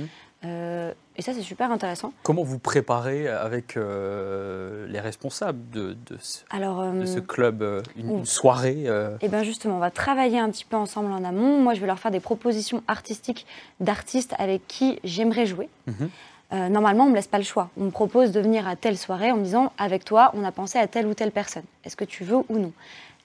Mhm. 0.42 0.94
et 1.16 1.22
ça, 1.22 1.32
c'est 1.34 1.42
super 1.42 1.70
intéressant. 1.70 2.12
Comment 2.22 2.42
vous 2.42 2.58
préparez 2.58 3.28
avec 3.28 3.76
les 3.76 5.00
responsables 5.00 5.68
de, 5.70 5.96
ce, 6.20 7.20
club 7.20 7.82
une, 7.96 8.24
soirée 8.24 8.86
Eh 9.20 9.28
bien 9.28 9.42
justement, 9.42 9.76
on 9.76 9.80
va 9.80 9.90
travailler 9.90 10.38
un 10.38 10.50
petit 10.50 10.64
peu 10.64 10.76
ensemble 10.76 11.12
en 11.12 11.24
amont. 11.24 11.60
Moi, 11.60 11.74
je 11.74 11.80
vais 11.80 11.86
leur 11.86 11.98
faire 11.98 12.10
des 12.10 12.20
propositions 12.20 12.82
artistiques 12.88 13.46
d'artistes 13.80 14.34
avec 14.38 14.66
qui 14.66 14.98
j'aimerais 15.04 15.46
jouer. 15.46 15.68
Mhm. 15.86 16.10
Euh, 16.52 16.68
normalement, 16.68 17.04
on 17.04 17.06
ne 17.06 17.12
me 17.12 17.16
laisse 17.16 17.28
pas 17.28 17.38
le 17.38 17.44
choix. 17.44 17.70
On 17.78 17.84
me 17.84 17.90
propose 17.90 18.30
de 18.32 18.40
venir 18.40 18.68
à 18.68 18.76
telle 18.76 18.98
soirée 18.98 19.32
en 19.32 19.36
me 19.36 19.44
disant, 19.44 19.72
avec 19.78 20.04
toi, 20.04 20.30
on 20.34 20.44
a 20.44 20.52
pensé 20.52 20.78
à 20.78 20.86
telle 20.86 21.06
ou 21.06 21.14
telle 21.14 21.32
personne. 21.32 21.62
Est-ce 21.84 21.96
que 21.96 22.04
tu 22.04 22.24
veux 22.24 22.36
ou 22.36 22.58
non? 22.58 22.72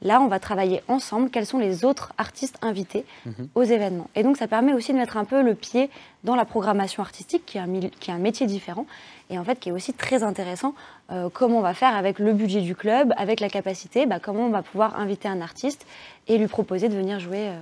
Là, 0.01 0.21
on 0.21 0.27
va 0.27 0.39
travailler 0.39 0.83
ensemble 0.87 1.29
quels 1.31 1.47
sont 1.47 1.57
les 1.57 1.83
autres 1.83 2.13
artistes 2.17 2.57
invités 2.61 3.03
mhm. 3.25 3.49
aux 3.55 3.63
événements. 3.63 4.09
Et 4.15 4.23
donc, 4.23 4.37
ça 4.37 4.47
permet 4.47 4.73
aussi 4.73 4.93
de 4.93 4.97
mettre 4.97 5.17
un 5.17 5.25
peu 5.25 5.41
le 5.41 5.55
pied 5.55 5.89
dans 6.23 6.35
la 6.35 6.45
programmation 6.45 7.01
artistique, 7.01 7.45
qui 7.45 7.57
est 7.57 7.61
un, 7.61 7.67
qui 7.99 8.11
est 8.11 8.13
un 8.13 8.19
métier 8.19 8.45
différent, 8.45 8.85
et 9.29 9.39
en 9.39 9.43
fait 9.43 9.59
qui 9.59 9.69
est 9.69 9.71
aussi 9.71 9.93
très 9.93 10.23
intéressant. 10.23 10.75
Euh, 11.09 11.29
comment 11.33 11.59
on 11.59 11.61
va 11.61 11.73
faire 11.73 11.95
avec 11.95 12.19
le 12.19 12.33
budget 12.33 12.61
du 12.61 12.75
club, 12.75 13.13
avec 13.17 13.39
la 13.39 13.49
capacité, 13.49 14.05
bah, 14.05 14.19
comment 14.19 14.45
on 14.45 14.51
va 14.51 14.61
pouvoir 14.61 14.99
inviter 14.99 15.27
un 15.27 15.41
artiste 15.41 15.85
et 16.27 16.37
lui 16.37 16.47
proposer 16.47 16.89
de 16.89 16.95
venir 16.95 17.19
jouer 17.19 17.49
euh, 17.49 17.59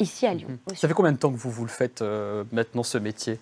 ici 0.00 0.26
à 0.26 0.34
Lyon. 0.34 0.48
Mhm. 0.48 0.74
Ça 0.74 0.88
fait 0.88 0.94
combien 0.94 1.12
de 1.12 1.18
temps 1.18 1.30
que 1.30 1.38
vous, 1.38 1.50
vous 1.50 1.64
le 1.64 1.70
faites 1.70 2.02
maintenant, 2.52 2.82
ce 2.82 2.98
métier? 2.98 3.38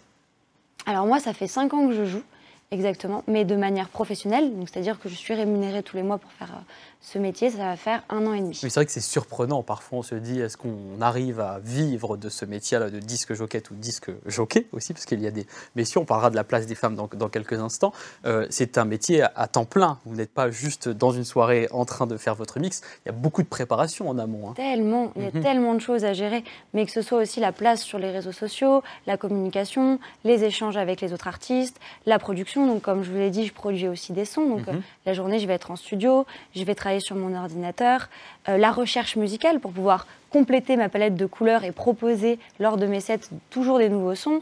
Alors 0.85 1.07
moi, 1.07 1.19
ça 1.19 1.33
fait 1.33 1.47
5 1.47 1.73
ans 1.73 1.89
que 1.89 1.95
je 1.95 2.05
joue, 2.05 2.23
exactement, 2.73 3.23
mais 3.29 3.45
de 3.45 3.55
manière 3.55 3.89
professionnelle, 3.89 4.57
donc 4.57 4.69
c'est-à-dire 4.69 4.99
que 4.99 5.09
je 5.09 5.15
suis 5.15 5.35
rémunérée 5.35 5.83
tous 5.83 5.97
les 5.97 6.03
mois 6.03 6.19
pour 6.19 6.33
faire 6.33 6.51
euh, 6.53 6.61
ce 7.03 7.19
métier, 7.19 7.51
ça 7.51 7.65
va 7.65 7.77
faire 7.77 8.05
un 8.09 8.27
an 8.27 8.33
et 8.33 8.41
demi. 8.41 8.55
c'est 8.55 8.73
vrai 8.73 8.87
que 8.87 8.93
c'est 8.93 9.01
surprenant. 9.01 9.65
Parfois, 9.65 9.99
on 9.99 10.03
se 10.03 10.15
dit 10.15 10.41
est-ce 10.41 10.57
qu'on 10.57 11.01
arrive 11.01 11.41
à 11.41 11.59
vivre 11.59 12.17
de 12.17 12.29
ce 12.29 12.45
métier-là 12.45 12.91
de 12.91 13.01
disque 13.01 13.35
jockey 13.35 13.63
ou 13.73 13.75
disque 13.75 14.11
jockey 14.27 14.67
aussi 14.73 14.93
Parce 14.93 15.05
qu'il 15.05 15.21
y 15.21 15.27
a 15.27 15.33
des 15.33 15.47
messieurs, 15.75 16.01
on 16.01 16.05
parlera 16.05 16.31
de 16.31 16.37
la 16.37 16.45
place 16.45 16.67
des 16.67 16.77
femmes 16.77 16.95
dans, 16.95 17.29
quelques 17.29 17.59
instants. 17.59 17.93
Euh, 18.25 18.47
c'est 18.51 18.79
un 18.79 18.85
métier 18.85 19.23
à, 19.23 19.49
temps 19.49 19.65
plein. 19.65 19.99
Vous 20.05 20.15
n'êtes 20.15 20.33
pas 20.33 20.51
juste 20.51 20.89
dans 20.89 21.11
une 21.11 21.25
soirée 21.25 21.67
en 21.73 21.85
train 21.85 22.07
de 22.07 22.17
faire 22.17 22.37
votre 22.37 22.61
mix. 22.61 22.83
Il 23.05 23.09
y 23.09 23.11
a 23.11 23.13
beaucoup 23.13 23.43
de 23.43 23.49
préparation 23.49 24.09
en 24.09 24.17
amont. 24.17 24.51
Hein. 24.51 24.55
Tellement, 24.55 25.13
il 25.17 25.23
y 25.23 25.27
a 25.27 25.31
mhm. 25.33 25.43
tellement 25.43 25.75
de 25.75 25.81
choses 25.81 26.05
à 26.05 26.13
gérer. 26.13 26.45
Mais 26.73 26.87
que 26.87 26.93
ce 26.93 27.03
soit 27.03 27.19
aussi 27.19 27.41
la 27.41 27.51
place 27.51 27.83
sur 27.83 27.99
les 27.99 28.13
réseaux 28.13 28.33
sociaux, 28.33 28.83
la 29.09 29.17
communication, 29.17 29.99
les 30.23 30.45
échanges 30.45 30.77
avec 30.77 31.01
les 31.01 31.13
autres 31.13 31.27
artistes, 31.27 31.81
la 32.07 32.21
production. 32.21 32.62
Donc, 32.67 32.83
comme 32.83 33.03
je 33.03 33.11
vous 33.11 33.17
l'ai 33.17 33.31
dit, 33.31 33.47
je 33.47 33.53
produis 33.53 33.89
aussi 33.89 34.13
des 34.13 34.25
sons. 34.25 34.47
Donc, 34.47 34.67
mhm. 34.67 34.77
euh, 34.77 34.81
la 35.07 35.15
journée, 35.15 35.39
je 35.39 35.47
vais 35.47 35.55
être 35.55 35.71
en 35.71 35.77
studio, 35.77 36.27
je 36.55 36.65
vais 36.65 36.75
travailler 36.75 37.01
sur 37.01 37.17
mon 37.17 37.37
ordinateur, 37.37 38.09
euh, 38.49 38.57
la 38.57 38.73
recherche 38.73 39.17
musicale 39.17 39.61
pour 39.61 39.73
pouvoir 39.73 40.07
compléter 40.31 40.77
ma 40.77 40.89
palette 40.89 41.15
de 41.15 41.27
couleurs 41.27 41.65
et 41.65 41.73
proposer 41.73 42.39
lors 42.59 42.77
de 42.77 42.87
mes 42.87 43.01
sets 43.01 43.21
toujours 43.51 43.79
des 43.79 43.89
nouveaux 43.89 44.15
sons, 44.15 44.41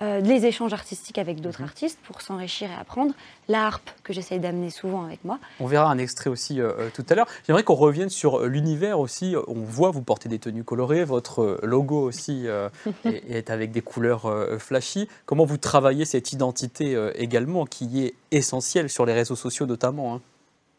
euh, 0.00 0.20
les 0.20 0.46
échanges 0.46 0.72
artistiques 0.72 1.18
avec 1.18 1.40
d'autres 1.40 1.60
mhm. 1.60 1.68
artistes 1.68 1.98
pour 2.04 2.22
s'enrichir 2.22 2.70
et 2.70 2.74
apprendre, 2.74 3.14
la 3.48 3.66
harpe 3.66 3.90
que 4.02 4.12
j'essaye 4.12 4.40
d'amener 4.40 4.70
souvent 4.70 5.04
avec 5.04 5.24
moi. 5.24 5.38
On 5.60 5.66
verra 5.66 5.90
un 5.90 5.98
extrait 5.98 6.30
aussi 6.30 6.60
euh, 6.60 6.88
tout 6.94 7.04
à 7.08 7.14
l'heure. 7.14 7.28
J'aimerais 7.46 7.62
qu'on 7.62 7.74
revienne 7.74 8.08
sur 8.08 8.46
l'univers 8.46 8.98
aussi. 8.98 9.34
On 9.46 9.60
voit, 9.60 9.90
vous 9.90 10.02
portez 10.02 10.28
des 10.28 10.38
tenues 10.38 10.64
colorées, 10.64 11.04
votre 11.04 11.60
logo 11.62 12.00
aussi 12.00 12.46
est, 13.04 13.30
est, 13.30 13.50
avec 13.50 13.70
des 13.72 13.82
couleurs 13.82 14.32
flashy. 14.58 15.08
Comment 15.26 15.44
vous 15.44 15.58
travaillez 15.58 16.04
cette 16.04 16.32
identité 16.32 16.96
également 17.14 17.66
qui 17.66 18.04
est 18.04 18.14
essentielle 18.30 18.88
sur 18.88 19.06
les 19.06 19.12
réseaux 19.12 19.36
sociaux 19.36 19.66
notamment 19.66 20.14
hein? 20.14 20.20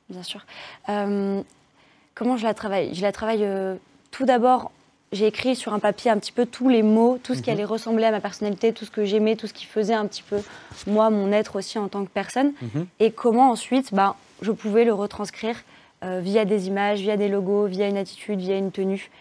Bien 0.10 0.24
sûr. 0.24 0.46
Euh, 0.90 1.42
comment 2.16 2.38
je 2.38 2.44
la 2.44 2.54
travaille? 2.54 2.94
Je 2.94 3.02
la 3.02 3.12
travaille 3.12 3.44
euh, 3.44 3.76
tout 4.12 4.26
d'abord. 4.26 4.72
J'ai 5.14 5.28
écrit 5.28 5.56
sur 5.56 5.74
un 5.74 5.80
papier 5.80 6.10
un 6.10 6.18
petit 6.18 6.32
peu 6.32 6.48
tous 6.48 6.70
les 6.70 6.82
mots, 6.82 7.20
tout 7.22 7.36
ce 7.36 7.42
qui 7.42 7.52
mhm. 7.52 7.56
allait 7.56 7.66
ressembler 7.66 8.06
à 8.06 8.12
ma 8.12 8.20
personnalité, 8.20 8.74
tout 8.74 8.84
ce 8.84 8.92
que 8.92 9.06
j'aimais, 9.06 9.36
tout 9.36 9.46
ce 9.46 9.54
qui 9.54 9.66
faisait 9.66 9.94
un 9.94 10.08
petit 10.08 10.24
peu 10.24 10.38
moi, 10.88 11.10
mon 11.12 11.32
être 11.32 11.56
aussi 11.56 11.78
en 11.78 11.88
tant 11.88 12.04
que 12.04 12.10
personne. 12.10 12.54
Mhm. 12.62 12.88
Et 13.00 13.12
comment 13.12 13.52
ensuite 13.52 13.94
ben, 13.94 14.16
je 14.42 14.52
pouvais 14.52 14.86
le 14.86 14.94
retranscrire 14.94 15.56
euh, 16.04 16.20
via 16.22 16.46
des 16.46 16.68
images, 16.68 17.00
via 17.00 17.16
des 17.16 17.30
logos, 17.30 17.68
via 17.68 17.88
une 17.88 17.98
attitude, 17.98 18.40
via 18.40 18.58
une 18.58 18.72
tenue. 18.72 19.12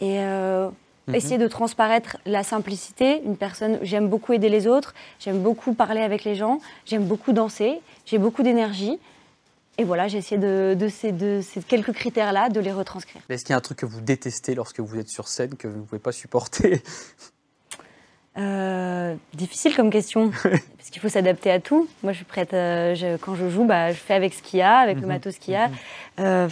Et 0.00 0.18
mhm. 0.18 1.14
essayer 1.14 1.38
de 1.38 1.46
transparaître 1.46 2.16
la 2.26 2.42
simplicité. 2.42 3.22
Une 3.24 3.36
personne, 3.36 3.78
j'aime 3.82 4.08
beaucoup 4.08 4.32
aider 4.32 4.48
les 4.48 4.66
autres, 4.66 4.94
j'aime 5.20 5.38
beaucoup 5.38 5.74
parler 5.74 6.00
avec 6.00 6.24
les 6.24 6.34
gens, 6.34 6.60
j'aime 6.86 7.04
beaucoup 7.04 7.32
danser, 7.32 7.80
j'ai 8.04 8.18
beaucoup 8.18 8.42
d'énergie. 8.42 8.98
Et 9.80 9.84
voilà, 9.84 10.08
j'ai 10.08 10.18
essayé 10.18 10.38
de, 10.38 10.76
de, 10.78 10.88
ces, 10.88 11.10
de, 11.10 11.40
ces, 11.42 11.62
quelques 11.62 11.92
critères-là 11.92 12.50
de 12.50 12.60
les 12.60 12.70
retranscrire. 12.70 13.22
Est-ce 13.30 13.46
qu'il 13.46 13.52
y 13.52 13.54
a 13.54 13.56
un 13.56 13.62
truc 13.62 13.78
que 13.78 13.86
vous 13.86 14.02
détestez 14.02 14.54
lorsque 14.54 14.80
vous 14.80 14.98
êtes 14.98 15.08
sur 15.08 15.26
scène, 15.26 15.54
que 15.54 15.68
vous 15.68 15.78
ne 15.78 15.84
pouvez 15.84 15.98
pas 15.98 16.12
supporter? 16.12 16.82
Euh, 18.38 19.14
difficile 19.32 19.74
comme 19.74 19.90
question, 19.90 20.30
parce 20.42 20.90
qu'il 20.90 21.00
faut 21.00 21.08
s'adapter 21.08 21.50
à 21.50 21.60
tout. 21.60 21.88
Moi, 22.02 22.12
je 22.12 22.18
suis 22.18 22.26
prête. 22.26 22.52
Euh, 22.52 23.16
quand 23.22 23.34
je 23.34 23.48
joue, 23.48 23.64
bah, 23.64 23.90
je 23.90 23.98
fais 23.98 24.14
avec 24.14 24.34
ce 24.34 24.42
qu'il 24.42 24.58
y 24.58 24.62
a, 24.62 24.78
avec 24.78 24.96
le 24.96 25.02
mhm. 25.02 25.08
matos 25.08 25.38
qu'il 25.38 25.54
y 25.54 25.56
a. 25.56 25.68
Mhm. 25.68 25.74
Euh, 26.20 26.48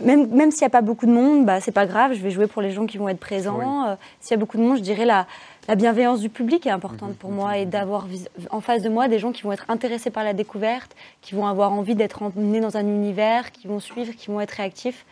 même, 0.00 0.28
même 0.28 0.50
s'il 0.50 0.62
n'y 0.62 0.66
a 0.66 0.70
pas 0.70 0.82
beaucoup 0.82 1.06
de 1.06 1.12
monde, 1.12 1.46
bah, 1.46 1.60
c'est 1.60 1.72
pas 1.72 1.86
grave. 1.86 2.12
Je 2.14 2.20
vais 2.20 2.30
jouer 2.30 2.46
pour 2.46 2.62
les 2.62 2.70
gens 2.70 2.86
qui 2.86 2.98
vont 2.98 3.08
être 3.08 3.20
présents. 3.20 3.96
s'il 4.20 4.32
y 4.32 4.34
a 4.34 4.38
beaucoup 4.38 4.56
de 4.56 4.62
monde, 4.62 4.78
je 4.78 4.82
dirais 4.82 5.04
la, 5.04 5.26
la 5.68 5.76
bienveillance 5.76 6.20
du 6.20 6.28
public 6.28 6.66
est 6.66 6.70
importante 6.70 7.10
mhm. 7.10 7.16
pour 7.16 7.30
moi 7.30 7.58
et 7.58 7.66
d'avoir 7.66 8.06
en 8.50 8.60
face 8.60 8.82
de 8.82 8.88
moi 8.88 9.08
des 9.08 9.18
gens 9.18 9.32
qui 9.32 9.42
vont 9.42 9.52
être 9.52 9.66
intéressés 9.68 10.10
par 10.10 10.24
la 10.24 10.32
découverte, 10.32 10.96
qui 11.20 11.34
vont 11.34 11.46
avoir 11.46 11.72
envie 11.72 11.94
d'être 11.94 12.22
emmenés 12.22 12.60
dans 12.60 12.76
un 12.76 12.86
univers, 12.86 13.52
qui 13.52 13.68
vont 13.68 13.80
suivre, 13.80 14.12
qui 14.14 14.28
vont 14.28 14.40
être 14.40 14.50
réactifs. 14.50 15.04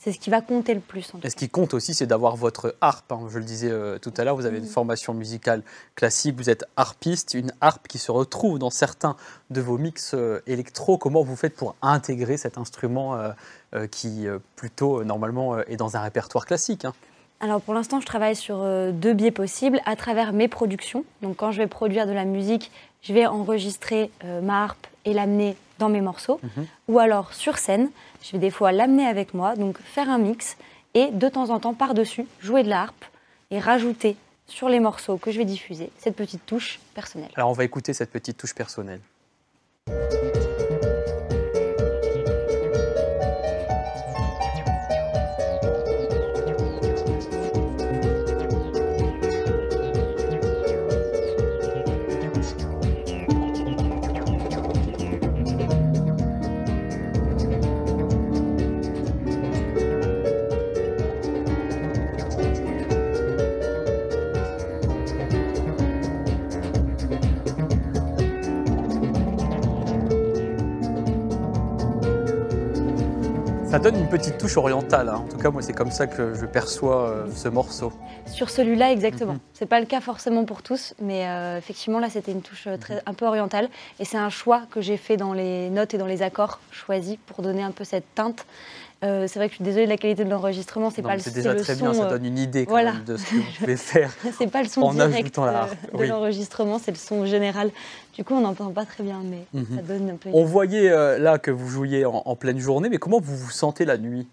C'est 0.00 0.12
ce 0.12 0.20
qui 0.20 0.30
va 0.30 0.40
compter 0.40 0.74
le 0.74 0.80
plus. 0.80 1.10
Et 1.24 1.28
ce 1.28 1.34
qui 1.34 1.48
compte 1.48 1.74
aussi, 1.74 1.92
c'est 1.92 2.06
d'avoir 2.06 2.36
votre 2.36 2.76
harpe. 2.80 3.10
Hein. 3.10 3.26
Je 3.28 3.38
le 3.38 3.44
disais 3.44 3.68
euh, 3.68 3.98
tout 3.98 4.14
à 4.16 4.22
l'heure, 4.22 4.36
vous 4.36 4.46
avez 4.46 4.58
une 4.58 4.64
formation 4.64 5.12
musicale 5.12 5.64
classique, 5.96 6.36
vous 6.36 6.48
êtes 6.48 6.64
harpiste, 6.76 7.34
une 7.34 7.52
harpe 7.60 7.88
qui 7.88 7.98
se 7.98 8.12
retrouve 8.12 8.60
dans 8.60 8.70
certains 8.70 9.16
de 9.50 9.60
vos 9.60 9.76
mix 9.76 10.12
euh, 10.14 10.40
électro. 10.46 10.98
Comment 10.98 11.24
vous 11.24 11.34
faites 11.34 11.56
pour 11.56 11.74
intégrer 11.82 12.36
cet 12.36 12.58
instrument 12.58 13.16
euh, 13.16 13.32
qui, 13.90 14.26
plutôt, 14.56 15.04
normalement, 15.04 15.58
est 15.58 15.76
dans 15.76 15.96
un 15.96 16.00
répertoire 16.00 16.46
classique 16.46 16.84
hein 16.84 16.94
alors 17.40 17.60
pour 17.60 17.72
l'instant, 17.72 18.00
je 18.00 18.06
travaille 18.06 18.34
sur 18.34 18.64
deux 18.92 19.12
biais 19.12 19.30
possibles 19.30 19.80
à 19.86 19.94
travers 19.94 20.32
mes 20.32 20.48
productions. 20.48 21.04
Donc 21.22 21.36
quand 21.36 21.52
je 21.52 21.58
vais 21.58 21.68
produire 21.68 22.08
de 22.08 22.12
la 22.12 22.24
musique, 22.24 22.72
je 23.00 23.12
vais 23.12 23.26
enregistrer 23.26 24.10
ma 24.42 24.64
harpe 24.64 24.88
et 25.04 25.12
l'amener 25.14 25.56
dans 25.78 25.88
mes 25.88 26.00
morceaux. 26.00 26.40
Mhm. 26.42 26.66
Ou 26.88 26.98
alors 26.98 27.32
sur 27.32 27.58
scène, 27.58 27.90
je 28.22 28.32
vais 28.32 28.38
des 28.38 28.50
fois 28.50 28.72
l'amener 28.72 29.06
avec 29.06 29.34
moi, 29.34 29.56
donc 29.56 29.78
faire 29.78 30.10
un 30.10 30.18
mix 30.18 30.56
et 30.94 31.10
de 31.10 31.28
temps 31.28 31.50
en 31.50 31.60
temps 31.60 31.74
par-dessus 31.74 32.26
jouer 32.40 32.62
de 32.62 32.68
la 32.68 32.82
harpe 32.82 33.04
et 33.50 33.58
rajouter 33.58 34.16
sur 34.46 34.68
les 34.68 34.80
morceaux 34.80 35.16
que 35.18 35.30
je 35.30 35.38
vais 35.38 35.44
diffuser 35.44 35.90
cette 35.98 36.16
petite 36.16 36.44
touche 36.46 36.80
personnelle. 36.94 37.30
Alors 37.36 37.50
on 37.50 37.54
va 37.54 37.64
écouter 37.64 37.92
cette 37.92 38.10
petite 38.10 38.36
touche 38.36 38.54
personnelle. 38.54 39.00
Une 73.96 74.08
petite 74.08 74.38
touche 74.38 74.56
orientale. 74.56 75.08
Hein. 75.08 75.22
En 75.24 75.28
tout 75.28 75.38
cas, 75.38 75.50
moi, 75.50 75.62
c'est 75.62 75.72
comme 75.72 75.90
ça 75.90 76.06
que 76.06 76.34
je 76.34 76.46
perçois 76.46 77.08
euh, 77.08 77.26
ce 77.34 77.48
morceau. 77.48 77.92
Sur 78.38 78.50
celui-là, 78.50 78.92
exactement. 78.92 79.32
Mhm. 79.34 79.40
C'est 79.52 79.66
pas 79.66 79.80
le 79.80 79.86
cas 79.86 80.00
forcément 80.00 80.44
pour 80.44 80.62
tous, 80.62 80.94
mais 81.02 81.26
euh, 81.26 81.58
effectivement, 81.58 81.98
là, 81.98 82.08
c'était 82.08 82.30
une 82.30 82.42
touche 82.42 82.68
euh, 82.68 82.76
très, 82.76 83.02
un 83.04 83.12
peu 83.12 83.26
orientale. 83.26 83.68
Et 83.98 84.04
c'est 84.04 84.16
un 84.16 84.30
choix 84.30 84.62
que 84.70 84.80
j'ai 84.80 84.96
fait 84.96 85.16
dans 85.16 85.32
les 85.32 85.70
notes 85.70 85.94
et 85.94 85.98
dans 85.98 86.06
les 86.06 86.22
accords 86.22 86.60
choisis 86.70 87.16
pour 87.26 87.42
donner 87.42 87.64
un 87.64 87.72
peu 87.72 87.82
cette 87.82 88.14
teinte. 88.14 88.46
c'est 89.02 89.34
vrai 89.36 89.48
que 89.48 89.52
je 89.52 89.56
suis 89.56 89.64
désolée 89.64 89.86
de 89.86 89.90
la 89.90 89.96
qualité 89.96 90.24
de 90.24 90.30
l'enregistrement, 90.30 90.90
c'est 90.90 91.02
pas 91.02 91.14
le 91.14 91.20
C'est 91.20 91.34
déjà 91.34 91.54
très 91.56 91.74
bien, 91.74 91.92
ça 91.92 92.06
donne 92.06 92.24
une 92.24 92.38
idée 92.38 92.64
de 92.64 93.16
ce 93.16 93.24
que 93.24 93.34
vous 93.34 93.42
pouvez 93.58 93.76
faire. 93.92 94.12
c'est 94.38 94.50
pas 94.50 94.62
le 94.62 94.68
son 94.68 94.92
direct 94.92 95.36
de 95.36 96.04
l'enregistrement, 96.04 96.78
c'est 96.78 96.92
le 96.92 96.96
son 96.96 97.26
général. 97.26 97.70
Du 98.14 98.24
coup, 98.24 98.34
on 98.34 98.40
n'entend 98.40 98.70
pas 98.70 98.84
très 98.84 99.04
bien, 99.04 99.20
mais 99.24 99.44
mhm. 99.54 99.76
ça 99.76 99.82
donne 99.82 100.10
un 100.10 100.16
peu. 100.16 100.30
On 100.32 100.44
voyait 100.44 100.90
euh, 100.90 101.18
là 101.18 101.38
que 101.38 101.50
vous 101.50 101.68
jouiez 101.68 102.04
en, 102.04 102.36
pleine 102.36 102.58
journée, 102.58 102.88
mais 102.88 102.98
comment 102.98 103.20
vous 103.20 103.36
vous 103.36 103.50
sentez 103.50 103.84
la 103.84 103.98
nuit? 103.98 104.26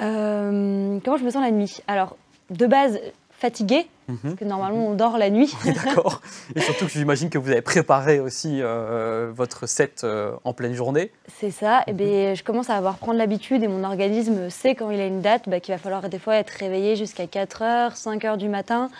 Euh, 0.00 0.98
Comment 1.04 1.16
je 1.18 1.24
me 1.24 1.30
sens 1.30 1.42
la 1.42 1.50
nuit? 1.50 1.82
Alors, 1.86 2.16
de 2.50 2.66
base, 2.66 3.00
fatiguée, 3.30 3.86
mhm. 4.08 4.18
parce 4.22 4.34
que 4.34 4.44
normalement 4.44 4.88
on 4.88 4.94
dort 4.94 5.16
la 5.16 5.30
nuit. 5.30 5.54
D'accord. 5.64 6.20
Et 6.54 6.60
surtout 6.60 6.84
que 6.86 6.92
j'imagine 6.92 7.30
que 7.30 7.38
vous 7.38 7.50
avez 7.50 7.62
préparé 7.62 8.20
aussi 8.20 8.58
euh, 8.60 9.30
votre 9.34 9.66
set 9.66 10.06
en 10.44 10.52
pleine 10.52 10.74
journée. 10.74 11.10
C'est 11.38 11.50
ça. 11.50 11.80
Et 11.80 11.82
eh 11.88 11.92
bien, 11.92 12.34
je 12.34 12.44
commence 12.44 12.68
à 12.68 12.76
avoir 12.76 12.98
prendre 12.98 13.18
l'habitude 13.18 13.62
et 13.62 13.68
mon 13.68 13.82
organisme 13.84 14.50
sait 14.50 14.74
quand 14.74 14.90
il 14.90 15.00
a 15.00 15.06
une 15.06 15.22
date 15.22 15.48
bah, 15.48 15.60
qu'il 15.60 15.74
va 15.74 15.78
falloir 15.78 16.08
des 16.08 16.18
fois 16.18 16.36
être 16.36 16.50
réveillé 16.50 16.96
jusqu'à 16.96 17.24
4h, 17.24 17.96
5h 17.96 18.36
du 18.36 18.48
matin. 18.48 18.90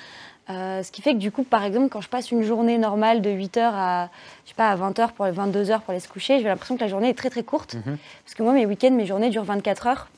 Euh, 0.51 0.83
ce 0.83 0.91
qui 0.91 1.01
fait 1.01 1.13
que 1.13 1.19
du 1.19 1.31
coup, 1.31 1.45
par 1.45 1.65
exemple, 1.65 1.89
quand 1.91 2.01
je 2.01 2.09
passe 2.09 2.31
une 2.33 2.43
journée 2.43 2.77
normale 2.79 3.23
de 3.23 3.31
8h 3.31 3.61
à, 3.61 4.11
je 4.45 4.51
sais 4.51 4.55
pas, 4.57 4.71
à 4.71 4.77
20h 4.77 5.13
pour 5.13 5.27
les 5.27 5.33
22h 5.33 5.81
pour 5.81 5.91
aller 5.91 6.01
se 6.01 6.09
coucher, 6.09 6.39
j'ai 6.39 6.45
l'impression 6.45 6.77
que 6.77 6.81
la 6.81 6.89
journée 6.89 7.11
est 7.11 7.19
très 7.19 7.31
très 7.31 7.45
courte. 7.45 7.75
Mhm. 7.75 7.99
Parce 8.25 8.35
que 8.35 8.43
moi, 8.43 8.53
mes 8.53 8.67
week-ends, 8.67 8.91
mes 8.91 9.07
journées 9.07 9.31
durent 9.31 9.45
24 9.45 9.87
heures. 9.87 10.09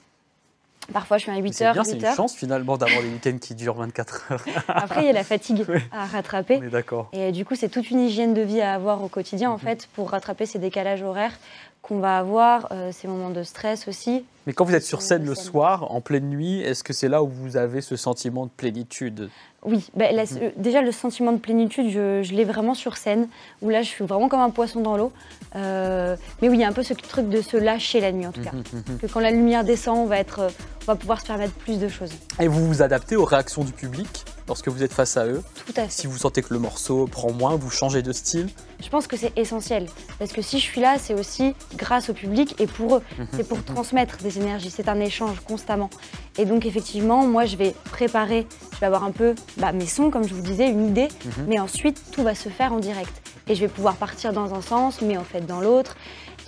Parfois, 0.93 1.19
je 1.19 1.23
suis 1.23 1.31
à 1.31 1.37
8 1.37 1.51
h 1.51 1.85
C'est 1.85 1.95
une 1.95 2.15
chance 2.15 2.35
finalement 2.35 2.77
d'avoir 2.77 3.03
des 3.03 3.09
week-ends 3.09 3.39
qui 3.41 3.55
durent 3.55 3.77
24 3.77 4.33
heures. 4.33 4.45
Après, 4.69 5.03
il 5.03 5.07
y 5.07 5.11
a 5.11 5.12
la 5.12 5.25
fatigue 5.25 5.65
à 5.93 6.07
rattraper. 6.07 6.59
d'accord. 6.59 7.09
Et 7.12 7.33
du 7.33 7.45
coup, 7.45 7.55
c'est 7.55 7.69
toute 7.69 7.91
une 7.91 8.01
hygiène 8.01 8.35
de 8.35 8.43
vie 8.43 8.61
à 8.61 8.75
avoir 8.75 9.03
au 9.03 9.09
quotidien, 9.09 9.51
en 9.51 9.55
mhm. 9.55 9.61
fait, 9.61 9.89
pour 9.95 10.11
rattraper 10.11 10.47
ces 10.47 10.59
décalages 10.59 11.03
horaires 11.03 11.39
qu'on 11.83 11.99
va 11.99 12.19
avoir, 12.19 12.69
euh, 12.71 12.91
ces 12.93 13.09
moments 13.09 13.31
de 13.31 13.43
stress 13.43 13.89
aussi. 13.89 14.25
Mais 14.47 14.53
quand 14.53 14.65
vous 14.65 14.75
êtes 14.75 14.85
sur 14.85 15.03
scène 15.03 15.25
le 15.25 15.35
soir, 15.35 15.93
en 15.93 16.01
pleine 16.01 16.29
nuit, 16.29 16.61
est-ce 16.61 16.83
que 16.83 16.93
c'est 16.93 17.09
là 17.09 17.23
où 17.23 17.29
vous 17.29 17.57
avez 17.57 17.81
ce 17.81 17.97
sentiment 17.97 18.47
de 18.47 18.51
plénitude? 18.57 19.31
Oui, 19.65 19.89
bah, 19.95 20.07
mhm. 20.12 20.53
déjà 20.57 20.83
le 20.83 20.91
sentiment 20.91 21.33
de 21.33 21.39
plénitude, 21.39 21.91
je, 21.91 22.35
l'ai 22.35 22.45
vraiment 22.45 22.75
sur 22.75 22.97
scène, 22.97 23.29
où 23.62 23.69
là 23.69 23.83
je 23.83 23.89
suis 23.89 24.05
vraiment 24.05 24.29
comme 24.29 24.41
un 24.41 24.51
poisson 24.51 24.81
dans 24.81 24.97
l'eau. 24.97 25.12
Euh, 25.55 26.17
mais 26.41 26.49
oui, 26.49 26.57
il 26.57 26.61
y 26.61 26.65
a 26.65 26.69
un 26.69 26.73
peu 26.73 26.83
ce 26.83 26.95
truc 26.95 27.29
de 27.29 27.41
se 27.41 27.57
lâcher 27.57 28.01
la 28.01 28.11
nuit 28.11 28.27
en 28.27 28.33
tout 28.33 28.43
cas. 28.43 28.53
Mhm, 28.53 28.83
mhm, 28.89 28.99
que 28.99 29.07
quand 29.07 29.21
la 29.21 29.31
lumière 29.31 29.62
descend, 29.62 29.99
on 29.99 30.07
va, 30.07 30.19
être, 30.19 30.51
on 30.83 30.87
va 30.87 30.97
pouvoir 30.97 31.21
se 31.21 31.27
permettre 31.27 31.55
plus 31.55 31.79
de 31.79 31.89
choses. 31.89 32.12
Et 32.41 32.49
vous 32.49 32.67
vous 32.67 32.83
adaptez 32.83 33.15
aux 33.15 33.25
réactions 33.25 33.62
du 33.62 33.73
public? 33.73 34.25
Lorsque 34.52 34.68
vous 34.68 34.82
êtes 34.82 34.92
face 34.92 35.16
à 35.16 35.25
eux 35.25 35.42
Tout 35.64 35.73
à 35.78 35.85
fait. 35.85 35.90
Si 35.90 36.06
vous 36.06 36.18
sentez 36.18 36.42
que 36.42 36.52
le 36.52 36.61
morceau 36.61 37.06
prend 37.06 37.32
moins, 37.32 37.56
vous 37.56 37.71
changez 37.71 38.02
de 38.02 38.12
style 38.12 38.50
Je 38.82 38.88
pense 38.90 39.06
que 39.06 39.16
c'est 39.16 39.32
essentiel. 39.38 39.87
Parce 40.18 40.30
que 40.30 40.42
si 40.42 40.59
je 40.59 40.64
suis 40.64 40.82
là, 40.82 40.97
c'est 40.99 41.14
aussi 41.14 41.54
grâce 41.78 42.11
au 42.11 42.12
public 42.12 42.54
et 42.61 42.66
pour 42.66 42.97
eux. 42.97 43.02
C'est 43.35 43.49
pour 43.49 43.64
transmettre 43.64 44.18
des 44.18 44.38
énergies. 44.38 44.68
C'est 44.68 44.90
un 44.90 45.00
échange 45.00 45.40
constamment. 45.40 45.88
Et 46.37 46.44
donc 46.44 46.66
effectivement, 46.66 47.26
moi 47.26 47.47
je 47.47 47.56
vais 47.56 47.75
préparer, 47.92 48.47
je 48.75 48.80
vais 48.80 48.87
avoir 48.87 49.04
un 49.04 49.11
peu 49.11 49.35
bah, 49.56 49.73
mes 49.73 49.87
sons, 49.87 50.11
comme 50.11 50.28
je 50.28 50.35
vous 50.35 50.42
disais, 50.42 50.68
une 50.68 50.87
idée. 50.88 51.09
Mhm. 51.25 51.47
Mais 51.49 51.59
ensuite, 51.59 52.02
tout 52.12 52.23
va 52.23 52.35
se 52.35 52.50
faire 52.50 52.75
en 52.75 52.78
direct. 52.78 53.23
Et 53.49 53.54
je 53.54 53.62
vais 53.62 53.68
pouvoir 53.68 53.97
partir 53.97 54.35
dans 54.35 54.52
un 54.52 54.61
sens, 54.61 55.00
mais 55.00 55.16
en 55.16 55.25
fait 55.25 55.47
dans 55.47 55.62
l'autre. 55.62 55.97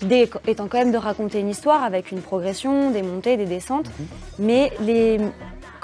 L'idée 0.03 0.29
étant 0.47 0.67
quand 0.69 0.79
même 0.79 0.93
de 0.93 0.99
raconter 0.99 1.41
une 1.41 1.49
histoire 1.49 1.83
avec 1.83 2.11
une 2.11 2.21
progression, 2.21 2.91
des 2.91 3.03
montées, 3.03 3.39
des 3.39 3.47
descentes. 3.47 3.87
Mhm. 3.87 4.07
Mais 4.41 4.73
les, 4.81 5.19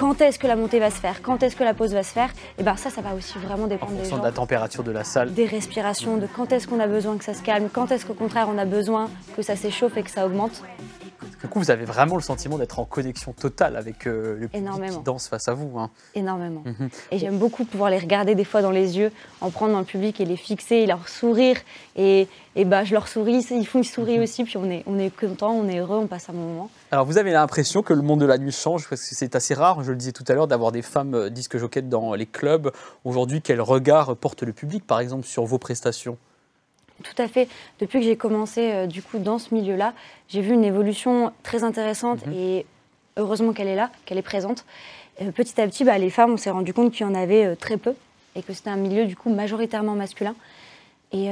quand 0.01 0.23
est-ce 0.23 0.39
que 0.39 0.47
la 0.47 0.57
montée 0.57 0.79
va 0.79 0.91
se 0.91 0.99
faire, 0.99 1.21
quand 1.21 1.43
est-ce 1.43 1.55
que 1.55 1.63
la 1.63 1.75
pause 1.75 1.93
va 1.93 2.03
se 2.03 2.13
faire, 2.13 2.31
et 2.31 2.61
eh 2.61 2.63
ben 2.63 2.75
ça, 2.75 2.89
ça 2.89 3.03
va 3.03 3.15
aussi 3.15 3.39
vraiment 3.39 3.67
dépendre 3.67 3.93
des 3.93 4.09
gens. 4.09 4.17
de 4.17 4.23
la 4.23 4.33
température 4.33 4.83
de 4.83 4.93
la 4.93 5.05
salle. 5.05 5.35
Des 5.35 5.45
respirations, 5.45 6.17
de 6.17 6.27
quand 6.27 6.51
est-ce 6.53 6.67
qu'on 6.67 6.81
a 6.81 6.87
besoin 6.87 7.19
que 7.19 7.25
ça 7.25 7.35
se 7.35 7.43
calme, 7.43 7.69
quand 7.71 7.93
est-ce 7.93 8.07
qu'au 8.07 8.15
contraire 8.15 8.49
on 8.51 8.57
a 8.57 8.65
besoin 8.65 9.11
que 9.37 9.43
ça 9.43 9.57
s'échauffe 9.57 9.99
et 9.99 10.03
que 10.03 10.11
ça 10.11 10.25
augmente. 10.25 10.63
Du 11.41 11.49
coup, 11.49 11.59
vous 11.59 11.71
avez 11.71 11.87
vraiment 11.87 12.17
le 12.17 12.23
sentiment 12.23 12.59
d'être 12.59 12.79
en 12.79 12.85
connexion 12.85 13.33
totale 13.33 13.77
avec 13.77 14.07
euh, 14.07 14.37
le 14.39 14.49
public 14.49 14.91
qui 14.91 15.03
danse 15.03 15.29
face 15.29 15.49
à 15.49 15.55
vous. 15.55 15.79
Hein. 15.79 15.91
Énormément. 16.15 16.63
Mhm. 16.67 16.91
Et 17.11 17.19
j'aime 17.19 17.39
beaucoup 17.39 17.65
pouvoir 17.65 17.89
les 17.89 17.99
regarder 17.99 18.35
des 18.35 18.45
fois 18.45 18.61
dans 18.61 18.71
les 18.71 18.99
yeux, 18.99 19.11
en 19.41 19.51
prendre 19.51 19.73
dans 19.73 19.79
le 19.79 19.87
public 19.87 20.21
et 20.21 20.27
les 20.27 20.37
fixer, 20.37 20.77
et 20.77 20.87
leur 20.87 21.09
sourire. 21.09 21.57
Et, 21.97 22.29
et 22.57 22.65
bah, 22.67 22.85
je 22.85 22.93
leur 22.93 23.09
souris, 23.09 23.47
ils 23.51 23.67
font 23.67 23.79
une 23.79 23.85
souris 23.85 24.19
mhm. 24.19 24.23
aussi, 24.23 24.45
puis 24.45 24.59
on 24.59 24.71
est, 24.71 24.83
on 24.87 24.99
est 24.99 25.15
content, 25.15 25.53
on 25.53 25.67
est 25.67 25.79
heureux, 25.79 25.99
on 25.99 26.07
passe 26.07 26.29
un 26.29 26.35
bon 26.35 26.41
moment. 26.41 26.71
Alors, 26.91 27.07
vous 27.07 27.17
avez 27.17 27.33
l'impression 27.33 27.83
que 27.83 27.95
le 27.95 28.03
monde 28.03 28.21
de 28.21 28.27
la 28.27 28.37
nuit 28.37 28.53
change, 28.53 28.87
parce 28.89 29.09
que 29.09 29.15
c'est 29.15 29.35
assez 29.35 29.55
rare, 29.55 29.83
je 29.83 29.93
le 29.93 29.97
disais 29.97 30.13
tout 30.13 30.25
à 30.29 30.35
l'heure, 30.35 30.47
d'avoir 30.47 30.73
des 30.73 30.83
femmes 30.83 31.15
euh, 31.15 31.31
disques 31.31 31.57
jockey 31.57 31.83
dans 31.83 32.13
les 32.15 32.27
clubs. 32.27 32.71
Aujourd'hui, 33.05 33.41
quel 33.41 33.63
regard 33.63 34.15
porte 34.17 34.43
le 34.43 34.53
public, 34.53 34.87
par 34.87 35.01
exemple, 35.01 35.27
sur 35.27 35.47
vos 35.47 35.59
prestations? 35.59 36.19
Tout 37.03 37.23
à 37.23 37.29
fait. 37.29 37.49
Depuis 37.79 38.01
que 38.01 38.05
j'ai 38.05 38.17
commencé 38.17 38.71
euh, 38.73 38.87
du 38.87 39.03
coup 39.03 39.19
dans 39.19 39.39
ce 39.39 39.55
milieu-là, 39.55 39.95
j'ai 40.29 40.41
vu 40.41 40.53
une 40.53 40.65
évolution 40.65 41.33
très 41.43 41.65
intéressante 41.65 42.27
mhm. 42.27 42.33
et 42.35 42.67
heureusement 43.17 43.53
qu'elle 43.53 43.69
est 43.69 43.77
là, 43.77 43.91
qu'elle 44.05 44.19
est 44.19 44.23
présente. 44.23 44.65
Euh, 45.21 45.31
petit 45.33 45.61
à 45.61 45.67
petit, 45.67 45.85
bah, 45.85 45.99
les 45.99 46.11
femmes, 46.11 46.33
on 46.33 46.37
s'est 46.37 46.51
rendu 46.51 46.73
compte 46.73 46.93
qu'il 46.93 47.07
y 47.07 47.09
en 47.09 47.15
avait 47.15 47.45
euh, 47.45 47.55
très 47.55 47.77
peu 47.77 47.95
et 48.37 48.43
que 48.43 48.53
c'était 48.53 48.71
un 48.71 48.77
milieu 48.77 49.07
du 49.07 49.17
coup 49.17 49.31
majoritairement 49.31 49.95
masculin. 49.95 50.35
Et 51.13 51.29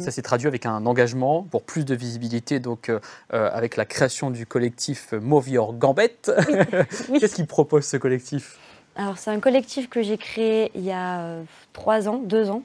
Ça 0.00 0.10
s'est 0.10 0.22
traduit 0.22 0.48
avec 0.48 0.66
un 0.66 0.84
engagement 0.84 1.44
pour 1.44 1.62
plus 1.62 1.84
de 1.84 1.94
visibilité, 1.94 2.58
donc 2.58 2.90
avec 3.30 3.76
la 3.76 3.84
création 3.84 4.32
du 4.32 4.46
collectif 4.46 5.12
Move 5.12 5.48
Your 5.48 5.74
Gambette. 5.74 6.32
Qu'est-ce 7.20 7.36
qu'il 7.36 7.46
propose 7.46 7.84
ce 7.84 7.96
collectif? 7.98 8.58
Alors 8.96 9.18
c'est 9.18 9.30
un 9.30 9.38
collectif 9.38 9.88
que 9.88 10.02
j'ai 10.02 10.18
créé 10.18 10.72
il 10.74 10.82
y 10.82 10.90
a 10.90 11.36
trois 11.72 12.08
ans, 12.08 12.18
deux 12.18 12.50
ans, 12.50 12.64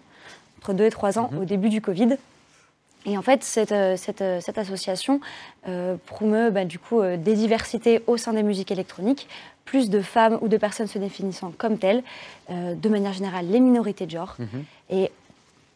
entre 0.58 0.74
deux 0.74 0.86
et 0.86 0.89
trois 0.89 1.20
ans, 1.20 1.30
mhm. 1.32 1.42
au 1.42 1.46
début 1.46 1.70
du 1.70 1.80
Covid. 1.80 2.18
Et 3.06 3.18
en 3.18 3.22
fait, 3.22 3.44
cette, 3.44 3.74
cette, 3.98 4.58
association 4.58 5.22
promeut 6.06 6.50
bah, 6.50 6.66
du 6.66 6.77
coup 6.77 7.01
des 7.01 7.36
diversités 7.36 8.01
au 8.08 8.18
sein 8.18 8.34
des 8.34 8.44
musiques 8.44 8.72
électroniques, 8.72 9.30
plus 9.63 9.89
de 9.89 10.01
femmes 10.01 10.38
ou 10.42 10.50
de 10.50 10.58
personnes 10.58 10.88
se 10.88 11.00
définissant 11.00 11.54
comme 11.58 11.77
telles, 11.77 12.04
de 12.50 12.89
manière 12.89 13.13
générale 13.13 13.46
les 13.48 13.62
minorités 13.62 14.06
de 14.06 14.12
genre. 14.12 14.36
Mhm. 14.39 14.63
Et 14.89 15.12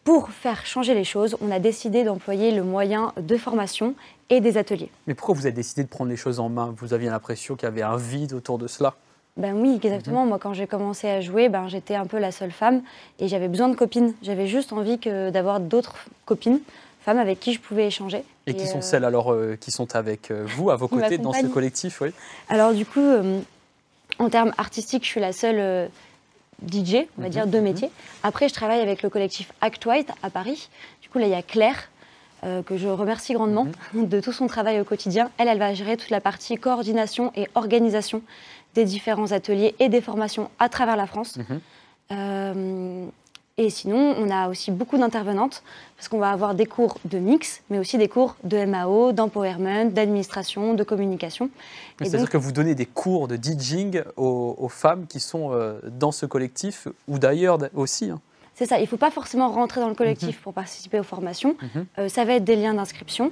pour 0.03 0.29
faire 0.29 0.65
changer 0.65 0.93
les 0.93 1.03
choses, 1.03 1.37
on 1.41 1.51
a 1.51 1.59
décidé 1.59 2.03
d'employer 2.03 2.51
le 2.51 2.63
moyen 2.63 3.13
de 3.17 3.37
formation 3.37 3.93
et 4.29 4.41
des 4.41 4.57
ateliers. 4.57 4.89
Mais 5.07 5.13
pourquoi 5.13 5.35
vous 5.35 5.45
avez 5.45 5.53
décidé 5.53 5.83
de 5.83 5.89
prendre 5.89 6.09
les 6.09 6.17
choses 6.17 6.39
en 6.39 6.49
main? 6.49 6.73
Vous 6.77 6.93
aviez 6.93 7.09
l'impression 7.09 7.55
qu'il 7.55 7.65
y 7.65 7.67
avait 7.67 7.83
un 7.83 7.97
vide 7.97 8.33
autour 8.33 8.57
de 8.57 8.67
cela? 8.67 8.95
Ben 9.37 9.53
oui, 9.55 9.75
exactement. 9.75 10.23
Mhm. 10.23 10.29
Moi, 10.29 10.39
quand 10.39 10.53
j'ai 10.53 10.67
commencé 10.67 11.07
à 11.07 11.21
jouer, 11.21 11.49
ben, 11.49 11.67
j'étais 11.67 11.95
un 11.95 12.05
peu 12.05 12.17
la 12.17 12.31
seule 12.31 12.51
femme 12.51 12.81
et 13.19 13.27
j'avais 13.27 13.47
besoin 13.47 13.69
de 13.69 13.75
copines. 13.75 14.13
J'avais 14.23 14.47
juste 14.47 14.73
envie 14.73 14.97
d'avoir 14.97 15.59
d'autres 15.59 15.95
copines, 16.25 16.59
femmes 17.01 17.19
avec 17.19 17.39
qui 17.39 17.53
je 17.53 17.59
pouvais 17.59 17.87
échanger. 17.87 18.23
Et, 18.47 18.53
qui 18.53 18.67
sont 18.67 18.79
euh, 18.79 18.81
celles 18.81 19.05
alors 19.05 19.31
euh, 19.31 19.57
qui 19.59 19.71
sont 19.71 19.95
avec 19.95 20.31
euh, 20.31 20.45
vous, 20.45 20.71
à 20.71 20.75
vos 20.75 20.87
côtés, 20.87 21.17
dans 21.17 21.33
ce 21.33 21.45
collectif 21.47 22.01
oui 22.01 22.11
Alors 22.49 22.73
du 22.73 22.85
coup, 22.85 23.05
en 24.19 24.29
termes 24.29 24.53
artistiques, 24.57 25.03
je 25.03 25.09
suis 25.09 25.21
la 25.21 25.33
seule 25.33 25.89
DJ, 26.69 27.07
on 27.17 27.21
va 27.21 27.27
mhm. 27.27 27.29
dire, 27.29 27.47
de 27.47 27.57
mhm. 27.57 27.63
métier. 27.63 27.89
Après, 28.23 28.47
je 28.47 28.53
travaille 28.53 28.81
avec 28.81 29.01
le 29.03 29.09
collectif 29.09 29.51
Act 29.61 29.85
White 29.85 30.09
à 30.23 30.29
Paris. 30.29 30.69
Du 31.01 31.09
coup, 31.09 31.19
là, 31.19 31.25
il 31.25 31.31
y 31.31 31.35
a 31.35 31.41
Claire, 31.41 31.89
euh, 32.43 32.61
que 32.63 32.77
je 32.77 32.87
remercie 32.87 33.33
grandement 33.33 33.67
mhm. 33.93 34.07
de 34.07 34.19
tout 34.19 34.31
son 34.31 34.47
travail 34.47 34.79
au 34.79 34.83
quotidien. 34.83 35.29
Elle, 35.37 35.47
elle 35.47 35.59
va 35.59 35.73
gérer 35.73 35.97
toute 35.97 36.09
la 36.09 36.21
partie 36.21 36.57
coordination 36.57 37.31
et 37.35 37.47
organisation 37.55 38.21
des 38.73 38.85
différents 38.85 39.31
ateliers 39.31 39.75
et 39.79 39.89
des 39.89 40.01
formations 40.01 40.49
à 40.59 40.69
travers 40.69 40.95
la 40.95 41.07
France. 41.07 41.37
Euh, 42.11 43.05
et 43.57 43.69
sinon, 43.69 44.15
on 44.17 44.29
a 44.29 44.49
aussi 44.49 44.71
beaucoup 44.71 44.97
d'intervenantes, 44.97 45.63
parce 45.97 46.07
qu'on 46.07 46.19
va 46.19 46.31
avoir 46.31 46.55
des 46.55 46.65
cours 46.65 46.97
de 47.05 47.19
mix, 47.19 47.61
mais 47.69 47.79
aussi 47.79 47.97
des 47.97 48.07
cours 48.07 48.35
de 48.43 48.65
MAO, 48.65 49.11
d'empowerment, 49.11 49.91
d'administration, 49.91 50.73
de 50.73 50.83
communication. 50.83 51.49
C'est-à-dire 51.99 52.29
que 52.29 52.37
vous 52.37 52.51
donnez 52.51 52.75
des 52.75 52.85
cours 52.85 53.27
de 53.27 53.35
DJing 53.35 54.03
aux, 54.15 54.69
femmes 54.69 55.05
qui 55.07 55.19
sont 55.19 55.51
euh, 55.51 55.79
dans 55.99 56.11
ce 56.11 56.25
collectif, 56.25 56.87
ou 57.07 57.19
d'ailleurs 57.19 57.59
aussi 57.75 58.09
hein. 58.09 58.19
C'est 58.53 58.67
ça, 58.67 58.77
il 58.77 58.81
ne 58.81 58.87
faut 58.87 58.97
pas 58.97 59.09
forcément 59.11 59.49
rentrer 59.49 59.81
dans 59.81 59.87
le 59.87 59.95
collectif 59.95 60.37
mhm. 60.37 60.43
pour 60.43 60.53
participer 60.53 60.99
aux 60.99 61.03
formations. 61.03 61.55
Mhm. 61.61 61.85
Euh, 61.97 62.09
ça 62.09 62.25
va 62.25 62.33
être 62.33 62.43
des 62.43 62.55
liens 62.55 62.73
d'inscription. 62.75 63.31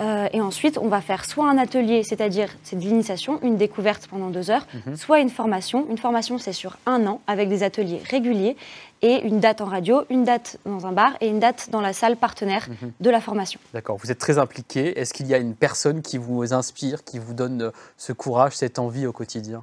Euh, 0.00 0.28
et 0.32 0.40
ensuite, 0.40 0.78
on 0.78 0.88
va 0.88 1.00
faire 1.00 1.24
soit 1.24 1.48
un 1.48 1.58
atelier, 1.58 2.02
c'est-à-dire 2.02 2.48
c'est 2.62 2.76
de 2.76 2.80
l'initiation, 2.80 3.38
une 3.42 3.56
découverte 3.56 4.06
pendant 4.06 4.30
deux 4.30 4.50
heures, 4.50 4.66
mhm. 4.86 4.96
soit 4.96 5.20
une 5.20 5.28
formation. 5.28 5.86
Une 5.90 5.98
formation, 5.98 6.38
c'est 6.38 6.52
sur 6.52 6.78
un 6.86 7.06
an, 7.06 7.20
avec 7.26 7.48
des 7.48 7.62
ateliers 7.62 8.00
réguliers 8.08 8.56
et 9.02 9.20
une 9.26 9.40
date 9.40 9.60
en 9.60 9.66
radio, 9.66 10.04
une 10.08 10.24
date 10.24 10.58
dans 10.64 10.86
un 10.86 10.92
bar 10.92 11.12
et 11.20 11.28
une 11.28 11.40
date 11.40 11.68
dans 11.70 11.80
la 11.80 11.92
salle 11.92 12.16
partenaire 12.16 12.68
mhm. 12.68 12.92
de 13.00 13.10
la 13.10 13.20
formation. 13.20 13.60
D'accord, 13.74 13.98
vous 13.98 14.10
êtes 14.10 14.18
très 14.18 14.38
impliqué. 14.38 14.98
Est-ce 14.98 15.12
qu'il 15.12 15.26
y 15.26 15.34
a 15.34 15.38
une 15.38 15.54
personne 15.54 16.00
qui 16.00 16.18
vous 16.18 16.54
inspire, 16.54 17.04
qui 17.04 17.18
vous 17.18 17.34
donne 17.34 17.62
euh, 17.62 17.70
ce 17.98 18.12
courage, 18.12 18.56
cette 18.56 18.78
envie 18.78 19.06
au 19.06 19.12
quotidien? 19.12 19.62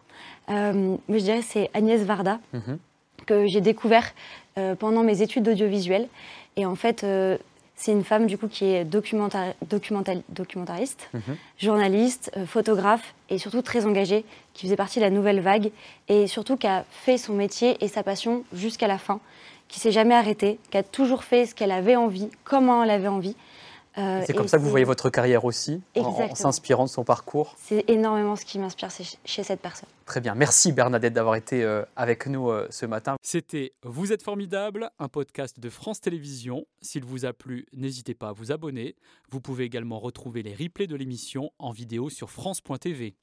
Euh, 0.49 0.95
Je 1.07 1.17
dirais 1.17 1.41
c'est 1.41 1.71
Agnès 1.73 2.01
Varda, 2.01 2.39
mhm. 2.53 2.77
que 3.25 3.47
j'ai 3.47 3.61
découvert 3.61 4.13
pendant 4.79 5.03
mes 5.03 5.21
études 5.21 5.43
d'audiovisuel. 5.43 6.09
Et 6.57 6.65
en 6.65 6.75
fait, 6.75 7.05
c'est 7.79 7.93
une 7.93 8.03
femme 8.03 8.27
du 8.27 8.37
coup 8.37 8.49
qui 8.49 8.65
est 8.65 8.83
documentariste, 8.83 11.09
mhm. 11.13 11.21
journaliste, 11.57 12.29
euh, 12.35 12.45
photographe 12.45 13.15
et 13.29 13.37
surtout 13.37 13.61
très 13.61 13.85
engagée, 13.85 14.25
qui 14.53 14.65
faisait 14.65 14.75
partie 14.75 14.99
de 14.99 15.05
la 15.05 15.09
nouvelle 15.09 15.39
vague 15.39 15.71
et 16.09 16.27
surtout 16.27 16.57
qui 16.57 16.67
a 16.67 16.83
fait 16.91 17.17
son 17.17 17.33
métier 17.33 17.77
et 17.79 17.87
sa 17.87 18.03
passion 18.03 18.43
jusqu'à 18.53 18.87
la 18.87 18.97
fin, 18.97 19.21
qui 19.69 19.79
s'est 19.79 19.93
jamais 19.93 20.13
arrêtée, 20.13 20.59
qui 20.71 20.77
a 20.77 20.83
toujours 20.83 21.23
fait 21.23 21.45
ce 21.45 21.55
qu'elle 21.55 21.71
avait 21.71 21.95
envie, 21.95 22.27
comment 22.43 22.83
elle 22.83 22.89
avait 22.89 23.07
envie. 23.07 23.37
Euh, 23.97 24.23
c'est 24.25 24.33
comme 24.33 24.47
ça 24.47 24.57
que 24.57 24.63
vous 24.63 24.69
voyez 24.69 24.85
votre 24.85 25.09
carrière 25.09 25.45
aussi, 25.45 25.81
en, 25.97 26.35
s'inspirant 26.35 26.85
de 26.85 26.89
son 26.89 27.03
parcours 27.03 27.55
C'est 27.59 27.83
énormément 27.89 28.35
ce 28.35 28.45
qui 28.45 28.59
m'inspire 28.59 28.89
chez 29.25 29.43
cette 29.43 29.61
personne. 29.61 29.89
Très 30.05 30.21
bien. 30.21 30.35
Merci 30.35 30.71
Bernadette 30.71 31.13
d'avoir 31.13 31.35
été 31.35 31.63
euh, 31.63 31.83
avec 31.95 32.27
nous 32.27 32.49
euh, 32.49 32.67
ce 32.69 32.85
matin. 32.85 33.15
C'était 33.21 33.73
Vous 33.83 34.11
êtes 34.11 34.23
formidable, 34.23 34.89
un 34.99 35.07
podcast 35.07 35.59
de 35.59 35.69
France 35.69 36.01
Télévisions. 36.01 36.65
S'il 36.81 37.03
vous 37.03 37.25
a 37.25 37.33
plu, 37.33 37.65
n'hésitez 37.73 38.13
pas 38.13 38.29
à 38.29 38.31
vous 38.31 38.51
abonner. 38.51 38.95
Vous 39.29 39.41
pouvez 39.41 39.65
également 39.65 39.99
retrouver 39.99 40.43
les 40.43 40.55
replays 40.55 40.87
de 40.87 40.95
l'émission 40.95 41.51
en 41.59 41.71
vidéo 41.71 42.09
sur 42.09 42.29
France.tv. 42.29 43.15